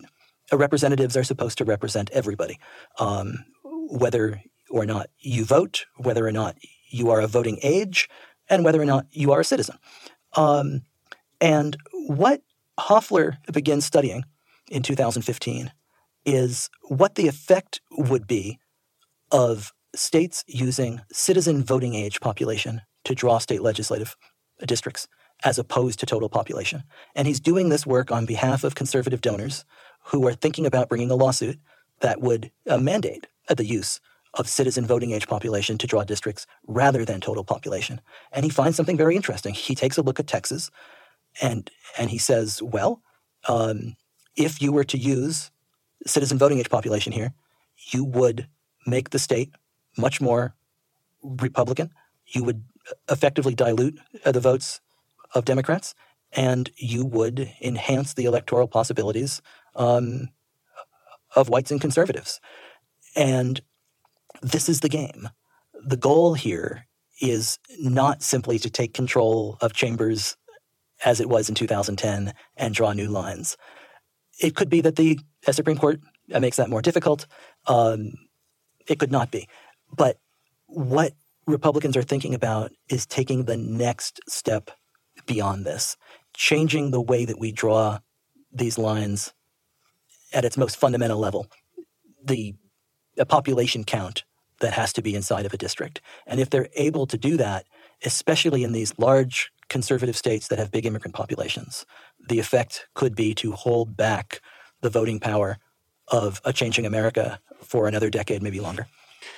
[0.52, 2.60] representatives are supposed to represent everybody,
[3.00, 6.58] um, whether or not you vote, whether or not
[6.90, 8.10] you are of voting age,
[8.50, 9.78] and whether or not you are a citizen.
[10.36, 10.82] Um,
[11.42, 12.42] and what
[12.80, 14.24] Hofeller begins studying
[14.70, 15.72] in 2015
[16.26, 18.60] is what the effect would be
[19.32, 24.16] of states using citizen voting age population to draw state legislative
[24.66, 25.08] districts
[25.44, 26.84] as opposed to total population.
[27.16, 29.66] And he's doing this work on behalf of conservative donors
[30.06, 31.60] who are thinking about bringing a lawsuit
[32.02, 34.00] that would uh, mandate the use
[34.38, 38.02] of citizen voting age population to draw districts rather than total population.
[38.32, 39.54] And he finds something very interesting.
[39.54, 40.70] He takes a look at Texas
[41.42, 43.02] and, and he says, well,
[43.48, 43.96] um,
[44.36, 45.52] if you were to use
[46.06, 47.34] citizen voting age population here,
[47.92, 48.48] you would
[48.86, 49.52] make the state
[49.98, 50.56] much more
[51.24, 51.92] Republican.
[52.28, 52.64] You would
[53.10, 54.80] effectively dilute uh, the votes
[55.34, 55.96] of Democrats,
[56.34, 59.42] and you would enhance the electoral possibilities
[59.76, 60.30] um,
[61.36, 62.40] of whites and conservatives.
[63.16, 63.62] And
[64.42, 65.30] this is the game.
[65.74, 66.88] The goal here
[67.22, 70.36] is not simply to take control of chambers
[71.06, 73.58] as it was in 2010 and draw new lines.
[74.40, 76.00] It could be that the uh, Supreme Court
[76.34, 77.28] uh, makes that more difficult.
[77.68, 78.14] Um,
[78.88, 79.48] it could not be.
[79.96, 80.18] But
[80.68, 81.14] what
[81.46, 84.72] Republicans are thinking about is taking the next step
[85.26, 85.98] beyond this,
[86.34, 88.00] changing the way that we draw
[88.52, 89.34] these lines
[90.34, 91.48] at its most fundamental level,
[92.24, 92.54] the
[93.20, 94.24] uh, population count
[94.60, 96.02] that has to be inside of a district.
[96.26, 97.66] And if they're able to do that,
[98.06, 101.86] especially in these large conservative states that have big immigrant populations,
[102.30, 104.42] the effect could be to hold back
[104.82, 105.58] the voting power
[106.10, 108.88] of a changing America for another decade, maybe longer.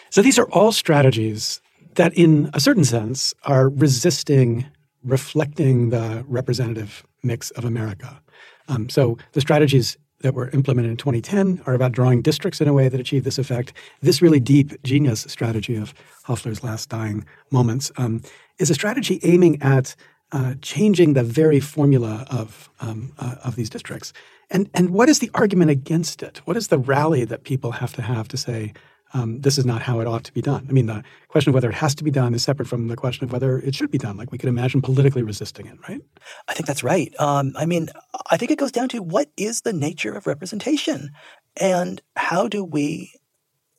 [0.10, 1.62] So these are all strategies
[1.96, 4.66] that, in a certain sense, are resisting
[5.04, 8.22] reflecting the representative mix of America.
[8.68, 12.74] Um, so the strategies that were implemented in 2010 are about drawing districts in a
[12.74, 13.74] way that achieve this effect.
[14.02, 15.94] This really deep genius strategy of
[16.26, 18.22] Hofeller's last dying moments um,
[18.58, 19.96] is a strategy aiming at
[20.32, 24.14] uh, changing the very formula of um, uh, of these districts.
[24.50, 26.42] And and what is the argument against it?
[26.46, 28.74] What is the rally that people have to have to say
[29.14, 30.66] um, this is not how it ought to be done.
[30.70, 32.96] I mean, the question of whether it has to be done is separate from the
[32.96, 34.18] question of whether it should be done.
[34.18, 36.02] Like we could imagine politically resisting it, right?
[36.48, 37.14] I think that's right.
[37.20, 37.90] Um, I mean,
[38.30, 41.12] I think it goes down to what is the nature of representation,
[41.58, 43.14] and how do we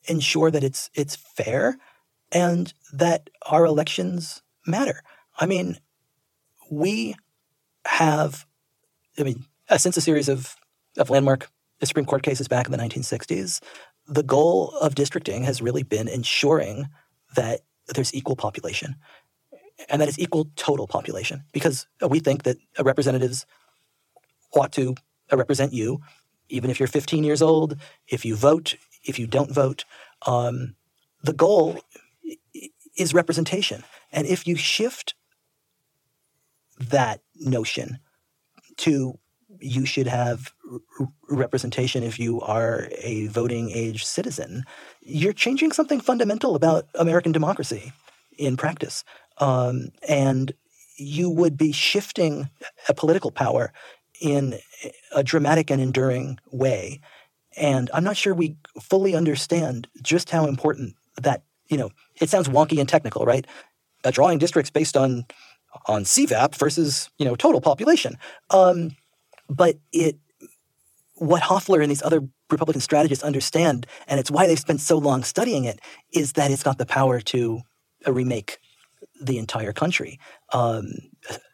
[0.05, 1.77] ensure that it's it's fair
[2.31, 5.01] and that our elections matter.
[5.39, 5.77] I mean,
[6.69, 7.15] we
[7.85, 8.45] have,
[9.17, 9.45] I mean,
[9.77, 10.55] since a series of
[10.97, 11.49] of landmark
[11.83, 13.61] Supreme Court cases back in the 1960s,
[14.07, 16.87] the goal of districting has really been ensuring
[17.35, 17.61] that
[17.95, 18.95] there's equal population
[19.89, 23.45] and that it's equal total population because we think that representatives
[24.53, 24.95] ought to
[25.31, 26.01] represent you
[26.49, 27.77] even if you're 15 years old
[28.07, 29.85] if you vote if you don't vote.
[30.25, 30.75] Um,
[31.23, 31.81] the goal
[32.97, 33.83] is representation.
[34.11, 35.15] And if you shift
[36.79, 37.99] that notion
[38.77, 39.19] to
[39.61, 40.53] you should have
[41.29, 44.63] representation if you are a voting age citizen,
[45.01, 47.93] you're changing something fundamental about American democracy
[48.37, 49.03] in practice.
[49.37, 50.53] Um, and
[50.97, 52.49] you would be shifting
[52.89, 53.71] a political power
[54.19, 54.59] in
[55.11, 56.99] a dramatic and enduring way.
[57.57, 62.47] And I'm not sure we fully understand just how important that, you know, it sounds
[62.47, 63.45] wonky and technical, right?
[64.03, 65.25] Uh, drawing districts based on
[65.87, 68.17] on CVAP versus, you know, total population.
[68.49, 68.91] Um,
[69.51, 70.17] but it
[71.15, 75.23] what Hofeller and these other Republican strategists understand, and it's why they've spent so long
[75.23, 75.79] studying it,
[76.11, 77.61] is that it's got the power to
[78.07, 78.57] uh, remake
[79.21, 80.19] the entire country,
[80.51, 80.93] um,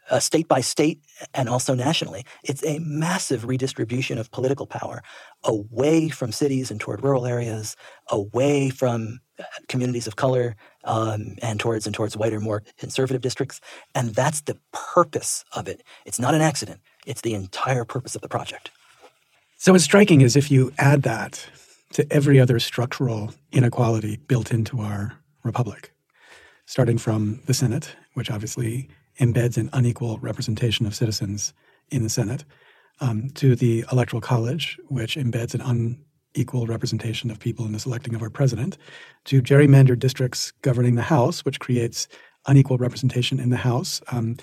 [0.09, 1.01] uh, state by state
[1.33, 2.23] and also nationally.
[2.45, 5.03] It's a massive redistribution of political power
[5.43, 7.75] away from cities and toward rural areas,
[8.09, 9.19] away from
[9.67, 13.61] communities of color, um, and towards and towards whiter, more conservative districts.
[13.93, 15.83] And that's the purpose of it.
[16.05, 16.79] It's not an accident.
[17.05, 18.71] It's the entire purpose of the project.
[19.57, 21.45] So what's striking is if you add that
[21.93, 25.93] to every other structural inequality built into our republic,
[26.65, 31.53] starting from the Senate, which obviously embeds an unequal representation of citizens
[31.89, 32.43] in the Senate,
[32.99, 35.61] um, to the Electoral College, which embeds an
[36.37, 38.77] unequal representation of people in the selecting of our president,
[39.25, 42.07] to gerrymandered districts governing the House, which creates
[42.45, 44.37] unequal representation in the House, um,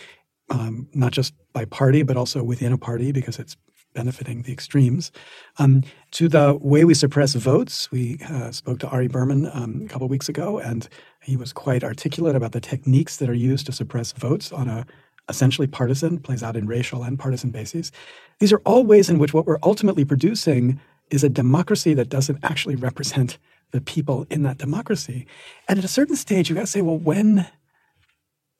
[0.50, 3.56] um, not just by party, but also within a party because it's
[3.94, 5.12] benefiting the extremes.
[5.58, 9.88] Um, to the way we suppress votes, we uh, spoke to Ari Berman um, a
[9.88, 10.88] couple weeks ago, and
[11.22, 14.84] he was quite articulate about the techniques that are used to suppress votes on a
[15.28, 17.92] essentially partisan, plays out in racial and partisan bases.
[18.40, 20.80] These are all ways in which what we're ultimately producing
[21.10, 23.38] is a democracy that doesn't actually represent
[23.70, 25.26] the people in that democracy.
[25.68, 27.46] And at a certain stage, you got to say, well, when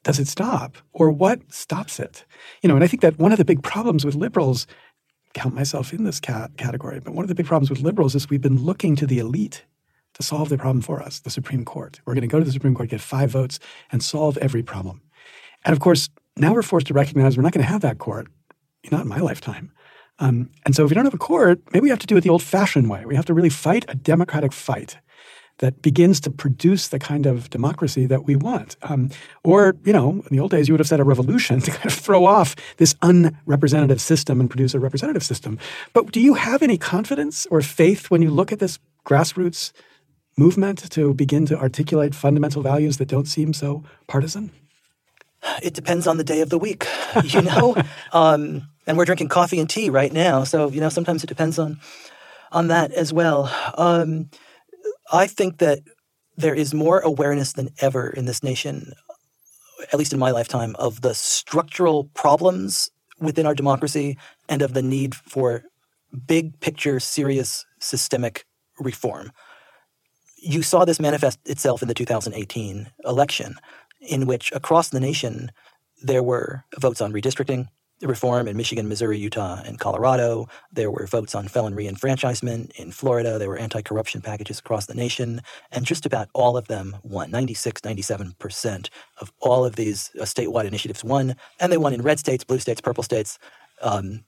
[0.03, 0.77] does it stop?
[0.93, 2.25] Or what stops it?
[2.63, 4.67] You know, and I think that one of the big problems with liberals,
[5.33, 8.29] count myself in this cat- category, but one of the big problems with liberals is
[8.29, 9.65] we've been looking to the elite
[10.15, 12.01] to solve the problem for us, the Supreme Court.
[12.05, 13.59] We're going to go to the Supreme Court, get five votes,
[13.91, 15.03] and solve every problem.
[15.65, 18.29] And of course, now we're forced to recognize we're not going to have that court,
[18.93, 19.73] not in my lifetime.
[20.19, 22.21] Um, and so if we don't have a court, maybe we have to do it
[22.21, 23.05] the old fashioned way.
[23.05, 24.99] We have to really fight a democratic fight
[25.59, 28.77] that begins to produce the kind of democracy that we want.
[28.83, 29.11] Um,
[29.45, 31.87] or, you know, in the old days, you would have said a revolution to kind
[31.87, 35.59] of throw off this unrepresentative system and produce a representative system.
[35.93, 39.73] But do you have any confidence or faith when you look at this grassroots
[40.37, 44.51] movement to begin to articulate fundamental values that don't seem so partisan?
[45.63, 46.87] It depends on the day of the week,
[47.23, 47.77] you know.
[48.13, 51.59] um, and we're drinking coffee and tea right now, so you know sometimes it depends
[51.59, 51.81] on
[52.53, 53.53] on that as well.
[53.77, 54.31] Um,
[55.13, 55.81] I think that
[56.37, 58.93] there is more awareness than ever in this nation,
[59.93, 64.19] at least in my lifetime, of the structural problems within our democracy
[64.49, 65.65] and of the need for
[66.27, 68.47] big picture, serious, systemic
[68.79, 69.33] reform.
[70.37, 73.57] You saw this manifest itself in the 2018 election,
[74.01, 75.51] in which across the nation
[76.03, 77.69] there were votes on redistricting,
[78.03, 80.49] reform in Michigan, Missouri, Utah, and Colorado.
[80.73, 83.39] There were votes on felon reenfranchisement in Florida.
[83.39, 85.41] There were anti corruption packages across the nation.
[85.73, 88.89] And just about all of them won 96, 97%
[89.21, 91.37] of all of these uh, statewide initiatives won.
[91.61, 93.39] And they won in red states, blue states, purple states.
[93.83, 94.25] Um,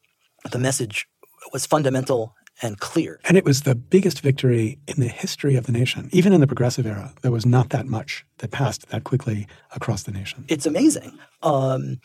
[0.50, 1.08] the message
[1.52, 3.20] was fundamental and clear.
[3.24, 6.08] And it was the biggest victory in the history of the nation.
[6.12, 10.04] Even in the progressive era, there was not that much that passed that quickly across
[10.04, 10.44] the nation.
[10.48, 11.18] It's amazing.
[11.42, 12.00] Um,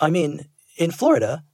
[0.00, 0.46] I mean,
[0.76, 1.44] in Florida,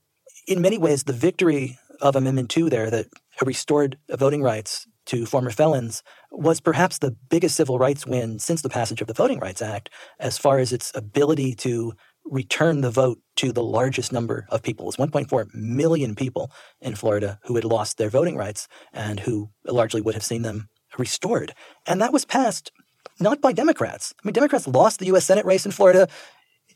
[0.47, 3.07] in many ways, the victory of Amendment 2 there that
[3.45, 8.69] restored voting rights to former felons was perhaps the biggest civil rights win since the
[8.69, 11.93] passage of the Voting Rights Act, as far as its ability to
[12.23, 14.85] return the vote to the largest number of people.
[14.85, 19.49] It was 1.4 million people in Florida who had lost their voting rights and who
[19.65, 21.53] largely would have seen them restored.
[21.87, 22.71] And that was passed
[23.19, 24.13] not by Democrats.
[24.17, 25.25] I mean, Democrats lost the U.S.
[25.25, 26.07] Senate race in Florida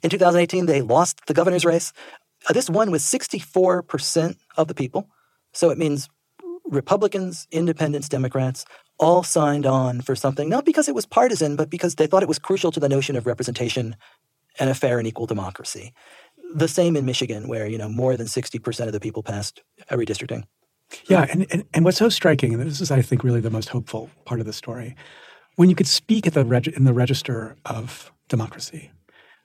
[0.02, 0.66] in 2018.
[0.66, 1.94] They lost the governor's race.
[2.48, 5.10] Uh, this won with 64% of the people.
[5.54, 6.10] So it means
[6.66, 8.66] Republicans, independents, Democrats
[8.98, 12.30] all signed on for something, not because it was partisan, but because they thought it
[12.30, 13.96] was crucial to the notion of representation
[14.60, 15.94] and a fair and equal democracy.
[16.54, 20.44] The same in Michigan, where you know more than 60% of the people passed redistricting.
[21.10, 23.70] Yeah, and, and, and what's so striking, and this is, I think, really the most
[23.70, 24.96] hopeful part of the story,
[25.56, 28.92] when you could speak at the reg- in the register of democracy,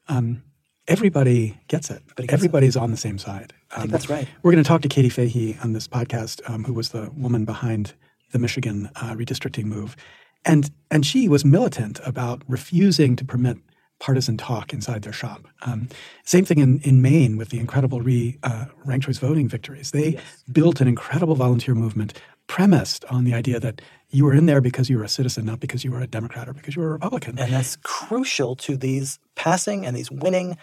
[0.09, 0.43] um,
[0.91, 2.03] everybody gets it.
[2.03, 3.53] Everybody gets Everybody's on the same side.
[3.71, 4.29] I think that's right.
[4.43, 7.45] We're going to talk to Katie Fahey on this podcast, um, who was the woman
[7.45, 7.95] behind
[8.33, 9.97] the Michigan uh, redistricting move,
[10.45, 13.59] and and she was militant about refusing to permit
[13.99, 15.47] partisan talk inside their shop.
[15.63, 15.89] Um,
[16.25, 19.91] same thing in, in Maine with the incredible re, uh, ranked choice voting victories.
[19.91, 20.23] They Yes.
[20.51, 22.15] built an incredible volunteer movement
[22.47, 25.61] premised on the idea that you were in there because you were a citizen, not
[25.61, 27.39] because you were a Democrat or because you were a Republican.
[27.39, 30.57] And that's crucial to these passing and these winning.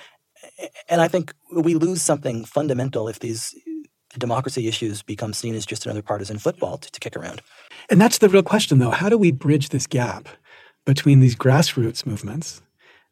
[0.89, 3.55] And I think we lose something fundamental if these
[4.17, 7.41] democracy issues become seen as just another partisan football to, to kick around.
[7.89, 8.91] And that's the real question, though.
[8.91, 10.27] How do we bridge this gap
[10.85, 12.61] between these grassroots movements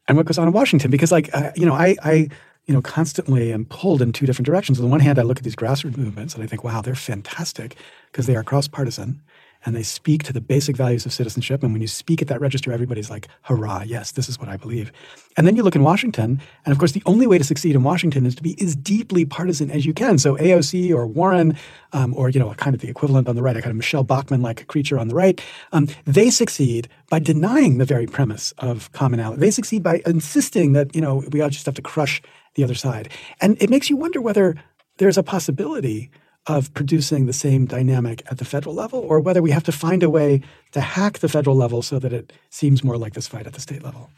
[0.08, 0.90] and what goes on in Washington?
[0.90, 2.28] Because, like, uh, you know, I, I,
[2.66, 4.78] you know, constantly am pulled in two different directions.
[4.78, 6.94] On the one hand, I look at these grassroots movements and I think, wow, they're
[6.94, 7.76] fantastic
[8.10, 9.22] because they are cross partisan
[9.66, 11.64] and they speak to the basic values of citizenship.
[11.64, 14.56] And when you speak at that register, everybody's like, hurrah, yes, this is what I
[14.56, 14.92] believe.
[15.36, 17.82] And then you look in Washington, and of course, the only way to succeed in
[17.82, 20.18] Washington is to be as deeply partisan as you can.
[20.18, 21.56] So AOC or Warren,
[21.92, 24.04] um, or you know, kind of the equivalent on the right, a kind of Michelle
[24.04, 25.42] Bachmann-like creature on the right,
[25.72, 29.40] um, they succeed by denying the very premise of commonality.
[29.40, 32.22] They succeed by insisting that you know we all just have to crush
[32.54, 33.10] the other side,
[33.40, 34.54] and it makes you wonder whether
[34.98, 36.10] there's a possibility
[36.46, 40.02] of producing the same dynamic at the federal level, or whether we have to find
[40.02, 40.40] a way
[40.72, 43.60] to hack the federal level so that it seems more like this fight at the
[43.60, 44.10] state level.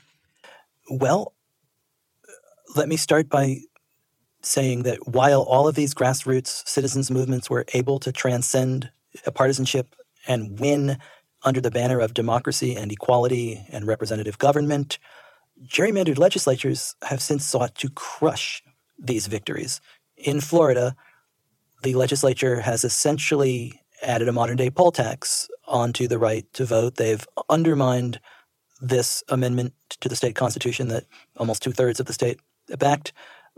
[0.91, 1.33] Well,
[2.77, 3.61] let me start by
[4.43, 8.91] saying that while all of these grassroots citizens movements were able to transcend
[9.35, 10.99] partisanship and win
[11.45, 14.99] under the banner of democracy and equality and representative government,
[15.67, 18.63] gerrymandered legislatures have since sought to crush
[18.99, 19.81] these victories.
[20.17, 20.95] In Florida,
[21.83, 26.97] the legislature has essentially added a modern day poll tax onto the right to vote.
[26.97, 28.21] They've undermined
[28.81, 31.05] this amendment to the state constitution that
[31.37, 32.41] almost two thirds of the state
[32.79, 33.13] backed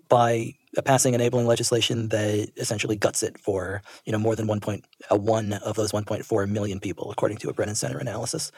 [0.09, 0.55] by
[0.85, 5.77] passing enabling legislation that essentially guts it for you know more than 1.1 uh, of
[5.77, 8.53] those 1.4 million people, according to a Brennan Center analysis.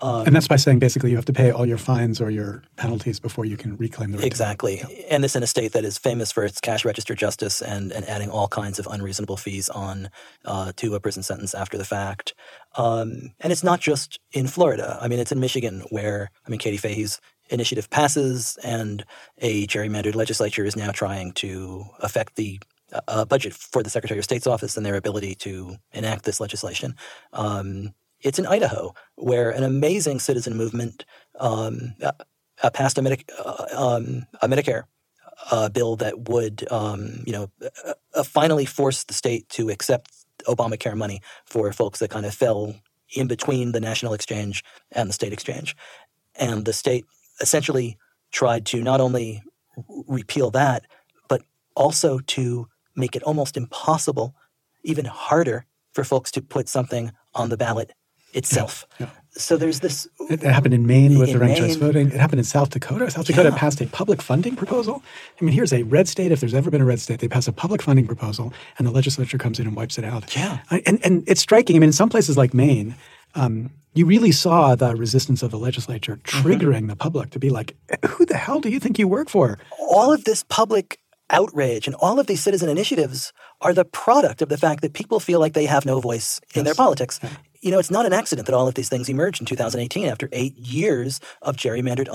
[0.00, 2.62] Um, And that's by saying basically you have to pay all your fines or your
[2.76, 4.26] penalties before you can reclaim the right.
[4.26, 4.82] Exactly.
[5.10, 8.08] And this in a state that is famous for its cash register justice and, and
[8.08, 10.10] adding all kinds of unreasonable fees on
[10.44, 12.34] uh, to a prison sentence after the fact.
[12.76, 14.98] Um, and it's not just in Florida.
[15.00, 17.20] I mean, it's in Michigan where, I mean, Katie Fahey's
[17.50, 19.04] initiative passes and
[19.38, 22.60] a gerrymandered legislature is now trying to affect the
[23.06, 26.94] uh, budget for the Secretary of State's office and their ability to enact this legislation.
[27.32, 31.04] Um, it's in Idaho, where an amazing citizen movement
[31.38, 32.12] um, uh,
[32.62, 34.84] uh, passed a, Medic- uh, um, a Medicare
[35.50, 40.10] uh, bill that would, um, you know, uh, uh, finally force the state to accept
[40.46, 42.74] Obamacare money for folks that kind of fell
[43.14, 45.76] in between the national exchange and the state exchange.
[46.34, 47.04] And the state
[47.40, 47.96] essentially
[48.30, 49.42] tried to not only
[50.06, 50.84] repeal that,
[51.28, 51.42] but
[51.74, 54.34] also to make it almost impossible,
[54.82, 57.92] even harder for folks to put something on the ballot
[58.32, 58.86] itself.
[58.98, 59.10] yeah.
[59.32, 62.08] So there's this It, happened in Maine with In the ranked choice voting.
[62.08, 63.08] It happened in South Dakota.
[63.10, 63.56] South Dakota Yeah.
[63.58, 65.00] passed a public funding proposal.
[65.40, 66.32] I mean, here's a red state.
[66.32, 68.90] If there's ever been a red state, they pass a public funding proposal, and the
[68.90, 70.34] legislature comes in and wipes it out.
[70.34, 70.58] Yeah.
[70.72, 71.76] I- and and it's striking.
[71.76, 72.96] I mean, in some places like Maine,
[73.36, 76.48] um, you really saw the resistance of the legislature Mm-hmm.
[76.48, 77.76] triggering the public to be like,
[78.08, 80.98] "Who the hell do you think you work for?" all of this public
[81.30, 85.20] outrage and all of these citizen initiatives are the product of the fact that people
[85.20, 87.20] feel like they have no voice in their politics.
[87.60, 90.28] You know, it's not an accident that all of these things emerged in 2018 after
[90.32, 92.08] eight years of gerrymandered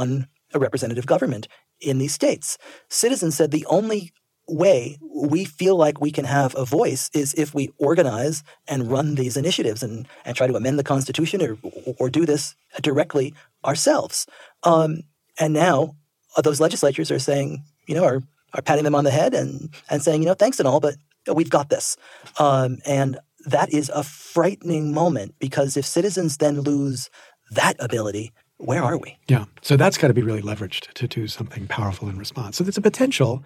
[0.53, 1.47] unrepresentative government
[1.81, 2.57] in these states.
[2.89, 4.11] Citizens said the only
[4.47, 9.15] way we feel like we can have a voice is if we organize and run
[9.15, 11.57] these initiatives and, and try to amend the Constitution or,
[11.97, 13.33] or do this directly
[13.63, 14.27] ourselves.
[14.63, 15.03] Um,
[15.39, 15.95] and now
[16.35, 18.21] uh, those legislatures are saying, you know, are,
[18.53, 20.95] are patting them on the head and, and saying, you know, thanks and all, but
[21.32, 21.97] we've got this.
[22.39, 27.09] Um, and that is a frightening moment because if citizens then lose
[27.51, 29.17] that ability, where are we?
[29.28, 29.45] Yeah.
[29.61, 32.57] So that's got to be really leveraged to do something powerful in response.
[32.57, 33.43] So there's a potential,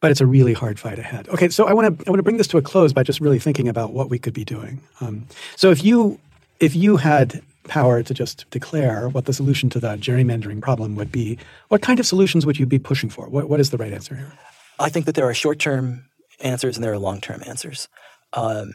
[0.00, 1.28] but it's a really hard fight ahead.
[1.28, 3.20] Okay, so I want to I want to bring this to a close by just
[3.20, 4.80] really thinking about what we could be doing.
[5.00, 6.20] Um, so if you
[6.60, 11.10] if you had power to just declare what the solution to the gerrymandering problem would
[11.10, 11.38] be,
[11.68, 13.28] what kind of solutions would you be pushing for?
[13.28, 14.32] What what is the right answer here?
[14.78, 16.04] I think that there are short term
[16.44, 17.88] answers and there are long term answers.
[18.32, 18.72] Um,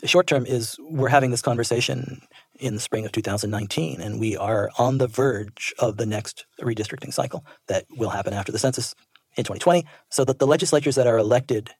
[0.00, 2.22] the short term is we're having this conversation
[2.58, 7.12] in the spring of 2019, and we are on the verge of the next redistricting
[7.12, 8.94] cycle that will happen after the census
[9.36, 11.70] in 2020, so that the legislatures that are elected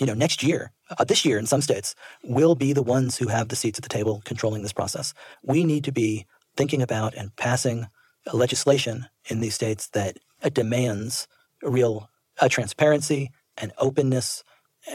[0.00, 3.28] you know, next year, uh, this year in some states, will be the ones who
[3.28, 5.14] have the seats at the table controlling this process.
[5.42, 7.86] We need to be thinking about and passing
[8.32, 10.18] legislation in these states that
[10.52, 11.28] demands
[11.62, 12.10] real
[12.40, 14.42] uh, transparency and openness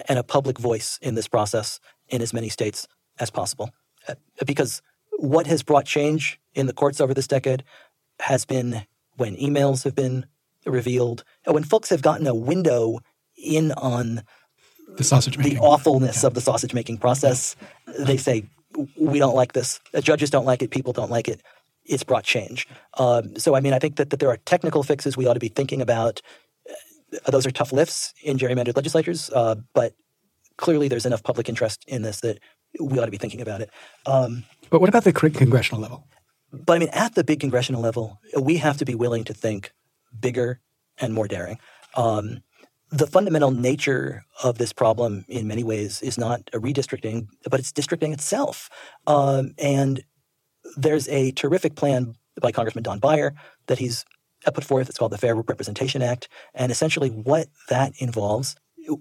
[0.08, 2.88] and a public voice in this process in as many states
[3.20, 3.72] as possible.
[4.08, 4.16] Uh,
[4.46, 4.82] because
[5.18, 7.64] what has brought change in the courts over this decade
[8.22, 8.86] has been
[9.18, 10.26] when emails have been
[10.66, 13.00] revealed, when folks have gotten a window
[13.38, 14.24] in on
[14.98, 15.56] the sausage making.
[15.56, 16.28] the awfulness yeah.
[16.28, 17.56] of the sausage making process.
[18.00, 18.46] They say
[18.98, 19.80] we don't like this.
[19.92, 20.72] The judges don't like it.
[20.72, 21.42] People don't like it.
[21.86, 22.68] It's brought change.
[22.98, 25.40] Um, so I mean, I think that, that there are technical fixes we ought to
[25.40, 26.22] be thinking about.
[27.28, 29.94] Those are tough lifts in gerrymandered legislatures, uh, but
[30.58, 32.40] clearly there's enough public interest in this that
[32.80, 33.70] we ought to be thinking about it.
[34.06, 36.08] Um, but what about the congressional level?
[36.52, 39.72] But I mean, at the big congressional level, we have to be willing to think
[40.20, 40.60] bigger
[40.98, 41.60] and more daring.
[41.96, 42.42] Um,
[42.92, 47.72] the fundamental nature of this problem, in many ways, is not a redistricting, but it's
[47.72, 48.70] districting itself.
[49.06, 50.04] Um, and
[50.76, 53.36] there's a terrific plan by Congressman Don Beyer
[53.68, 54.06] that he's
[54.52, 54.90] put forth.
[54.90, 56.28] It's called the Fair Representation Act.
[56.54, 58.56] And essentially, what that involves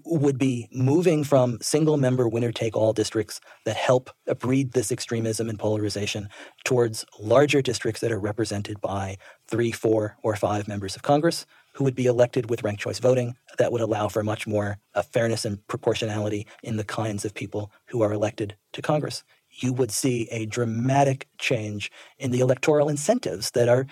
[0.05, 5.49] would be moving from single member winner take all districts that help breed this extremism
[5.49, 6.29] and polarization
[6.63, 11.83] towards larger districts that are represented by three, four, or five members of Congress who
[11.83, 14.77] would be elected with ranked choice voting that would allow for much more
[15.11, 19.23] fairness and proportionality in the kinds of people who are elected to Congress.
[19.49, 23.87] You would see a dramatic change in the electoral incentives that are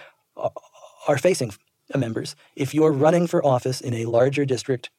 [1.08, 1.54] are facing
[1.96, 2.36] members.
[2.56, 4.90] If you're running for office in a larger district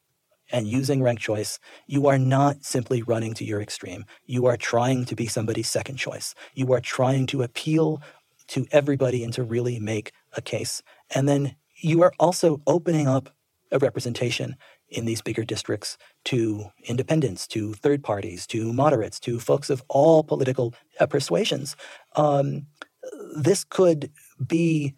[0.51, 4.05] and using ranked choice, you are not simply running to your extreme.
[4.25, 6.33] You are trying to be somebody's second choice.
[6.55, 8.01] You are trying to appeal
[8.47, 10.81] to everybody and to really make a case.
[11.13, 13.29] And then you are also opening up
[13.71, 14.55] a representation
[14.89, 20.23] in these bigger districts to independents, to third parties, to moderates, to folks of all
[20.23, 20.73] political
[21.09, 21.75] persuasions.
[22.15, 22.65] Um,
[23.35, 24.11] this could
[24.45, 24.95] be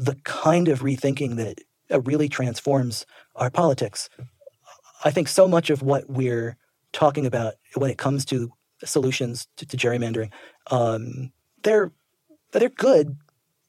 [0.00, 4.08] the kind of rethinking that uh, really transforms our politics.
[5.04, 6.56] I think so much of what we're
[6.92, 8.52] talking about when it comes to
[8.84, 10.30] solutions to, to gerrymandering,
[10.70, 11.32] um,
[11.62, 11.92] they're
[12.52, 13.16] they're good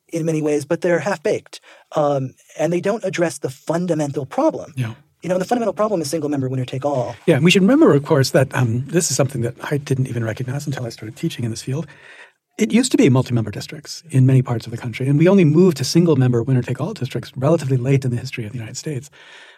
[0.07, 1.61] in many ways, but they're half baked,
[1.95, 4.73] um, and they don't address the fundamental problem.
[4.75, 4.95] Yeah.
[5.21, 7.15] You know, the fundamental problem is single member winner take all.
[7.27, 10.07] Yeah, and we should remember, of course, that um, this is something that I didn't
[10.07, 11.85] even recognize until I started teaching in this field.
[12.57, 15.45] It used to be multi-member districts in many parts of the country, and we only
[15.45, 19.09] moved to single-member winner-take-all districts relatively late in the history of the United States.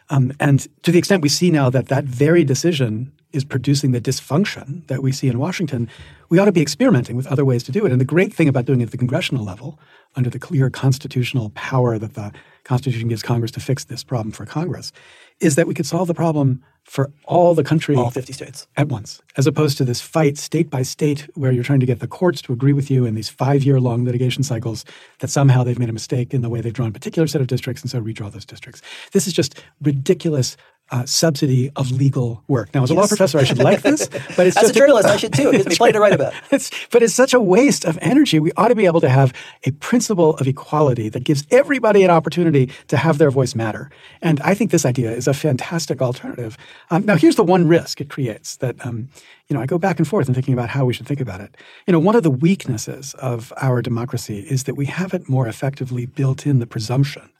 [0.09, 4.01] Um, and to the extent we see now that that very decision is producing the
[4.01, 5.89] dysfunction that we see in Washington,
[6.29, 7.91] we ought to be experimenting with other ways to do it.
[7.91, 9.79] And the great thing about doing it at the congressional level,
[10.15, 12.31] under the clear constitutional power that the
[12.63, 14.91] Constitution gives Congress to fix this problem for Congress,
[15.39, 18.67] is that we could solve the problem for all the country all 50 states.
[18.77, 21.99] at once as opposed to this fight state by state where you're trying to get
[21.99, 24.85] the courts to agree with you in these 5-year long litigation cycles
[25.19, 27.47] that somehow they've made a mistake in the way they've drawn a particular set of
[27.47, 28.81] districts and so redraw those districts.
[29.11, 30.57] This is just ridiculous
[30.93, 32.73] uh, subsidy of legal work.
[32.75, 33.01] Now, as a yes.
[33.01, 35.49] law professor, I should like this, but it's as just a journalist, I should too.
[35.49, 36.33] It gives me plenty to write about.
[36.51, 38.39] It's, but it's such a waste of energy.
[38.39, 39.33] We ought to be able to have
[39.63, 43.89] a principle of equality that gives everybody an opportunity to have their voice matter.
[44.21, 46.57] And I think this idea is a fantastic alternative.
[46.91, 49.09] Um, now, here's the one risk it creates that um,
[49.49, 51.41] you know I go back and forth in thinking about how we should think about
[51.41, 51.57] it.
[51.87, 56.05] You know, one of the weaknesses of our democracy is that we haven't more effectively
[56.05, 57.31] built in the presumption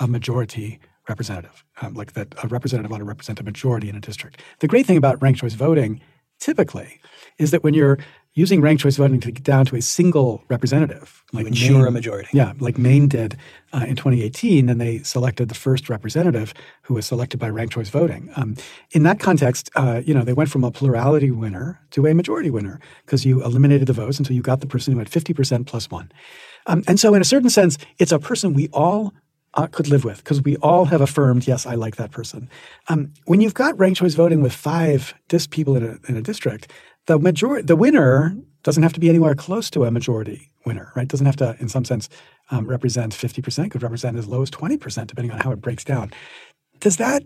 [0.00, 4.00] of majority representative, um, like that a representative ought to represent a majority in a
[4.00, 4.40] district.
[4.60, 6.00] The great thing about ranked choice voting,
[6.40, 7.00] typically,
[7.38, 7.98] is that when you're
[8.34, 11.90] using ranked choice voting to get down to a single representative, like ensure Maine, a
[11.92, 13.36] majority, yeah, like Maine did
[13.72, 16.52] uh, in 2018, and they selected the first representative
[16.82, 18.30] who was selected by ranked choice voting.
[18.34, 18.56] Um,
[18.90, 22.50] in that context, uh, you know, they went from a plurality winner to a majority
[22.50, 25.90] winner because you eliminated the votes until you got the person who had 50% plus
[25.90, 26.10] one.
[26.66, 29.12] Um, and so, in a certain sense, it's a person we all
[29.54, 32.48] uh, could live with because we all have affirmed, yes, I like that person.
[32.88, 36.22] Um, when you've got ranked choice voting with five dis people in a, in a
[36.22, 36.70] district,
[37.06, 41.06] the majority, the winner doesn't have to be anywhere close to a majority winner, right?
[41.06, 42.08] Doesn't have to, in some sense,
[42.50, 46.12] um, represent 50%, could represent as low as 20%, depending on how it breaks down.
[46.80, 47.22] Does that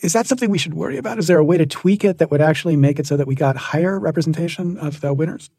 [0.00, 1.18] is that something we should worry about?
[1.18, 3.34] Is there a way to tweak it that would actually make it so that we
[3.34, 5.50] got higher representation of the winners?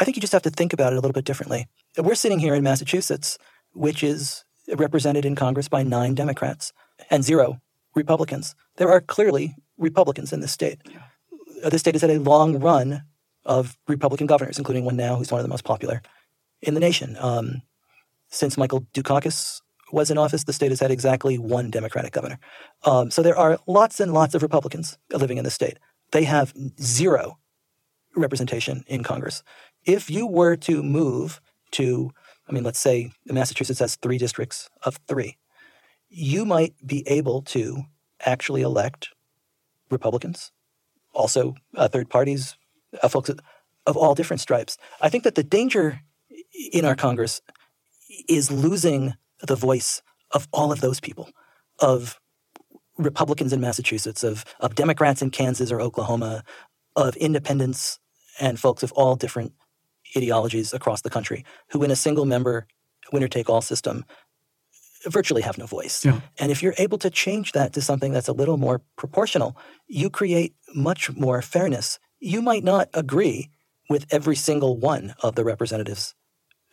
[0.00, 1.68] I think you just have to think about it a little bit differently.
[1.96, 3.38] We're sitting here in Massachusetts,
[3.74, 4.44] which is
[4.74, 6.72] represented in Congress by nine Democrats
[7.10, 7.60] and zero
[7.94, 8.54] Republicans.
[8.76, 10.78] There are clearly Republicans in this state.
[11.64, 13.02] This state has had a long run
[13.44, 16.02] of Republican governors, including one now who's one of the most popular
[16.62, 17.16] in the nation.
[17.20, 17.62] Um,
[18.28, 19.60] since Michael Dukakis
[19.92, 22.38] was in office, the state has had exactly one Democratic governor.
[22.84, 25.78] Um, so there are lots and lots of Republicans living in the state.
[26.12, 27.38] they have zero
[28.14, 29.42] representation in Congress.
[29.84, 31.40] If you were to move
[31.72, 32.12] to,
[32.48, 35.36] I mean, let's say Massachusetts has three districts of three,
[36.08, 37.82] you might be able to
[38.24, 39.08] actually elect
[39.90, 40.52] Republicans,
[41.12, 42.56] also uh, third parties,
[43.02, 43.30] uh, folks
[43.86, 44.78] of all different stripes.
[45.00, 46.00] I think that the danger
[46.72, 47.40] in our Congress
[48.28, 51.30] is losing the voice of all of those people,
[51.78, 52.18] of
[52.98, 56.42] Republicans in Massachusetts, of, of Democrats in Kansas or Oklahoma,
[56.94, 57.98] of independents
[58.40, 59.52] and folks of all different
[60.16, 62.66] ideologies across the country who, in a single member
[63.12, 64.04] winner take all system,
[65.04, 66.04] virtually have no voice.
[66.04, 66.20] Yeah.
[66.38, 70.10] And if you're able to change that to something that's a little more proportional, you
[70.10, 71.98] create much more fairness.
[72.18, 73.50] You might not agree
[73.88, 76.14] with every single one of the representatives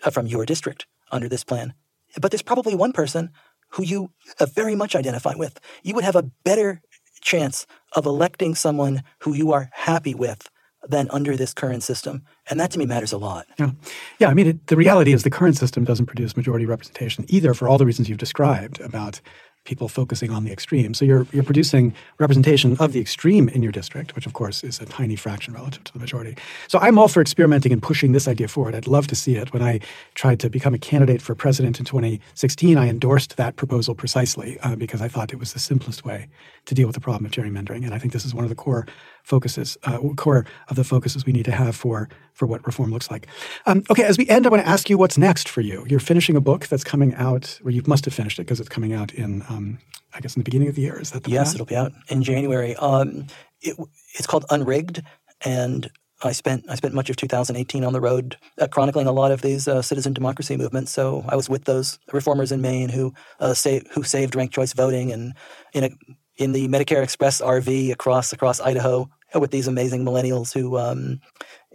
[0.03, 1.73] uh, from your district under this plan,
[2.19, 3.29] but there's probably one person
[3.69, 5.59] who you uh, very much identify with.
[5.84, 6.81] You would have a better
[7.21, 10.49] chance of electing someone who you are happy with
[10.88, 12.23] than under this current system.
[12.49, 13.47] And that to me matters a lot.
[13.57, 13.71] Yeah.
[14.19, 14.29] Yeah.
[14.29, 17.67] I mean, it, the reality is the current system doesn't produce majority representation either for
[17.67, 19.21] all the reasons you've described about
[19.65, 20.93] people focusing on the extreme.
[20.93, 24.79] So you're you're producing representation of the extreme in your district, which of course is
[24.79, 26.36] a tiny fraction relative to the majority.
[26.67, 28.75] So I'm all for experimenting and pushing this idea forward.
[28.75, 29.53] I'd love to see it.
[29.53, 29.79] When I
[30.15, 34.75] tried to become a candidate for president in 2016, I endorsed that proposal precisely uh,
[34.75, 36.27] because I thought it was the simplest way
[36.65, 37.86] to deal with the problem of gerrymandering.
[37.86, 38.86] And I think this is one of the core
[39.24, 43.11] focuses, uh, core of the focuses we need to have for for what reform looks
[43.11, 43.28] like.
[43.65, 45.86] Um, okay, as we end, I want to ask you what's next for you.
[45.88, 48.69] You're finishing a book that's coming out, or you must have finished it because it's
[48.69, 49.80] coming out in, um,
[50.13, 50.99] I guess, in the beginning of the year.
[50.99, 51.51] Is that the yes?
[51.51, 51.55] Plan?
[51.55, 52.76] It'll be out in January.
[52.76, 53.28] Um,
[53.61, 53.78] it,
[54.15, 55.03] it's called Unrigged,
[55.45, 55.89] and
[56.24, 59.41] I spent I spent much of 2018 on the road uh, chronicling a lot of
[59.41, 60.91] these uh, citizen democracy movements.
[60.91, 64.74] So I was with those reformers in Maine who uh, say, who saved ranked choice
[64.74, 65.34] voting, and
[65.74, 65.89] in a
[66.38, 71.19] in the Medicaid Express RV across across Idaho with these amazing millennials who, um,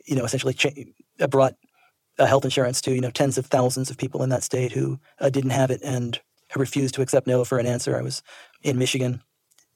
[0.06, 1.54] you know, essentially cha- brought
[2.18, 4.98] uh, health insurance to you know tens of thousands of people in that state who
[5.20, 6.20] uh, didn't have it and
[6.56, 7.96] refused to accept no for an answer.
[7.96, 8.22] I was
[8.62, 9.22] in Michigan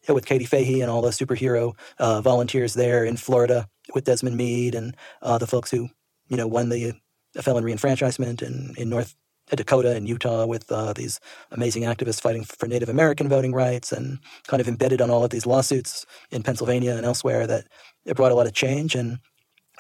[0.09, 4.75] with Katie Fahey and all the superhero uh, volunteers there in Florida with Desmond Meade
[4.75, 5.89] and uh, the folks who
[6.29, 6.95] you know won the
[7.41, 9.15] felon reenfranchisement in, in North
[9.57, 14.19] Dakota and Utah with uh, these amazing activists fighting for Native American voting rights and
[14.47, 17.67] kind of embedded on all of these lawsuits in Pennsylvania and elsewhere that
[18.05, 19.19] it brought a lot of change and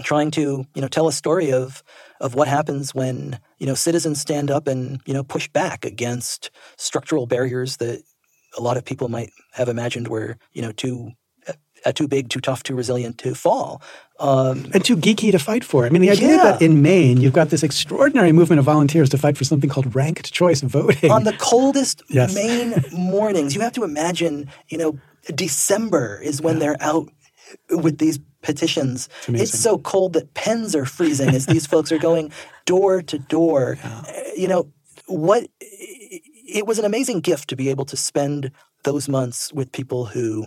[0.02, 1.82] trying to you know tell a story of
[2.20, 6.50] of what happens when you know citizens stand up and you know push back against
[6.76, 8.02] structural barriers that
[8.56, 11.10] a lot of people might have imagined were you know too
[11.84, 13.82] uh, too big, too tough, too resilient to fall.
[14.18, 15.84] Um, and too geeky to fight for.
[15.84, 16.42] I mean, the idea yeah.
[16.44, 19.94] that in Maine you've got this extraordinary movement of volunteers to fight for something called
[19.94, 21.10] ranked choice voting.
[21.10, 22.34] On the coldest yes.
[22.34, 24.98] Maine mornings, you have to imagine, you know,
[25.34, 26.60] December is when yeah.
[26.60, 27.08] they're out
[27.70, 29.08] with these petitions.
[29.28, 32.32] It's, it's, so cold that pens are freezing as these folks are going
[32.64, 33.78] door to door.
[33.82, 34.02] Yeah.
[34.06, 34.72] Uh, you know,
[35.06, 38.50] what it was an amazing gift to be able to spend
[38.84, 40.46] those months with people who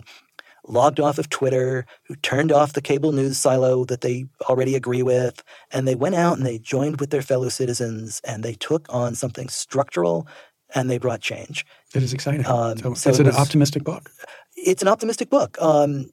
[0.68, 5.02] logged off of Twitter, who turned off the cable news silo that they already agree
[5.02, 5.42] with,
[5.72, 9.14] and they went out and they joined with their fellow citizens and they took on
[9.14, 10.26] something structural
[10.74, 11.64] and they brought change.
[11.94, 12.44] It is exciting.
[12.46, 14.10] Um, so, so it's it an optimistic book.
[14.56, 15.56] It's an optimistic book.
[15.60, 16.10] Um,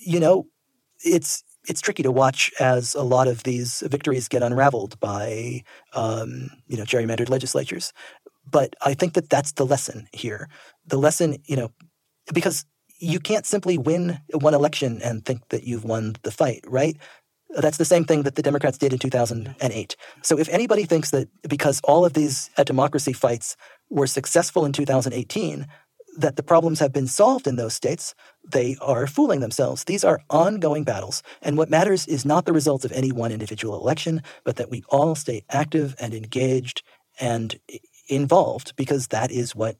[0.00, 0.46] you know,
[1.04, 5.62] it's it's tricky to watch as a lot of these victories get unraveled by
[5.94, 7.92] um, you know gerrymandered legislatures.
[8.50, 10.48] But I think that that's the lesson here.
[10.86, 11.70] The lesson, you know,
[12.32, 12.64] because
[12.98, 16.96] you can't simply win one election and think that you've won the fight, right?
[17.50, 19.96] That's the same thing that the Democrats did in 2008.
[20.22, 23.56] So if anybody thinks that because all of these uh, democracy fights
[23.88, 25.66] were successful in 2018,
[26.18, 28.14] that the problems have been solved in those states,
[28.50, 29.84] they are fooling themselves.
[29.84, 31.22] These are ongoing battles.
[31.40, 34.82] And what matters is not the results of any one individual election, but that we
[34.88, 36.82] all stay active and engaged
[37.20, 37.58] and
[38.08, 39.76] involved because that is what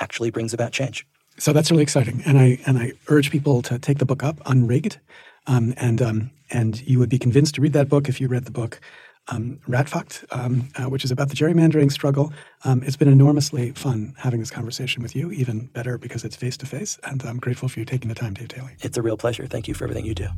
[0.00, 1.06] actually brings about change
[1.38, 4.40] so that's really exciting, and I and I urge people to take the book up,
[4.46, 4.98] Unrigged,
[5.46, 8.44] um, and um, and you would be convinced to read that book if you read
[8.44, 8.80] the book
[9.28, 12.32] um, Ratfucked, um, uh, which is about the gerrymandering struggle.
[12.64, 15.30] Um, it's been enormously fun having this conversation with you.
[15.32, 18.34] Even better because it's face to face, and I'm grateful for you taking the time,
[18.34, 18.76] Dave Daley.
[18.80, 19.46] It's a real pleasure.
[19.46, 20.28] Thank you for everything you do.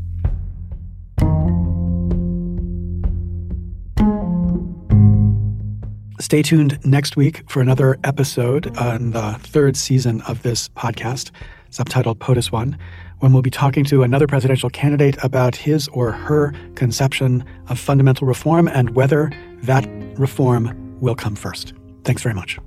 [6.25, 11.31] Stay tuned next week for another episode on the third season of this podcast,
[11.70, 12.79] subtitled POTUS One,
[13.18, 18.27] when we'll be talking to another presidential candidate about his or her conception of fundamental
[18.27, 19.31] reform and whether
[19.64, 19.87] that
[20.18, 21.75] reform will come first.
[22.05, 22.59] Thanks very much.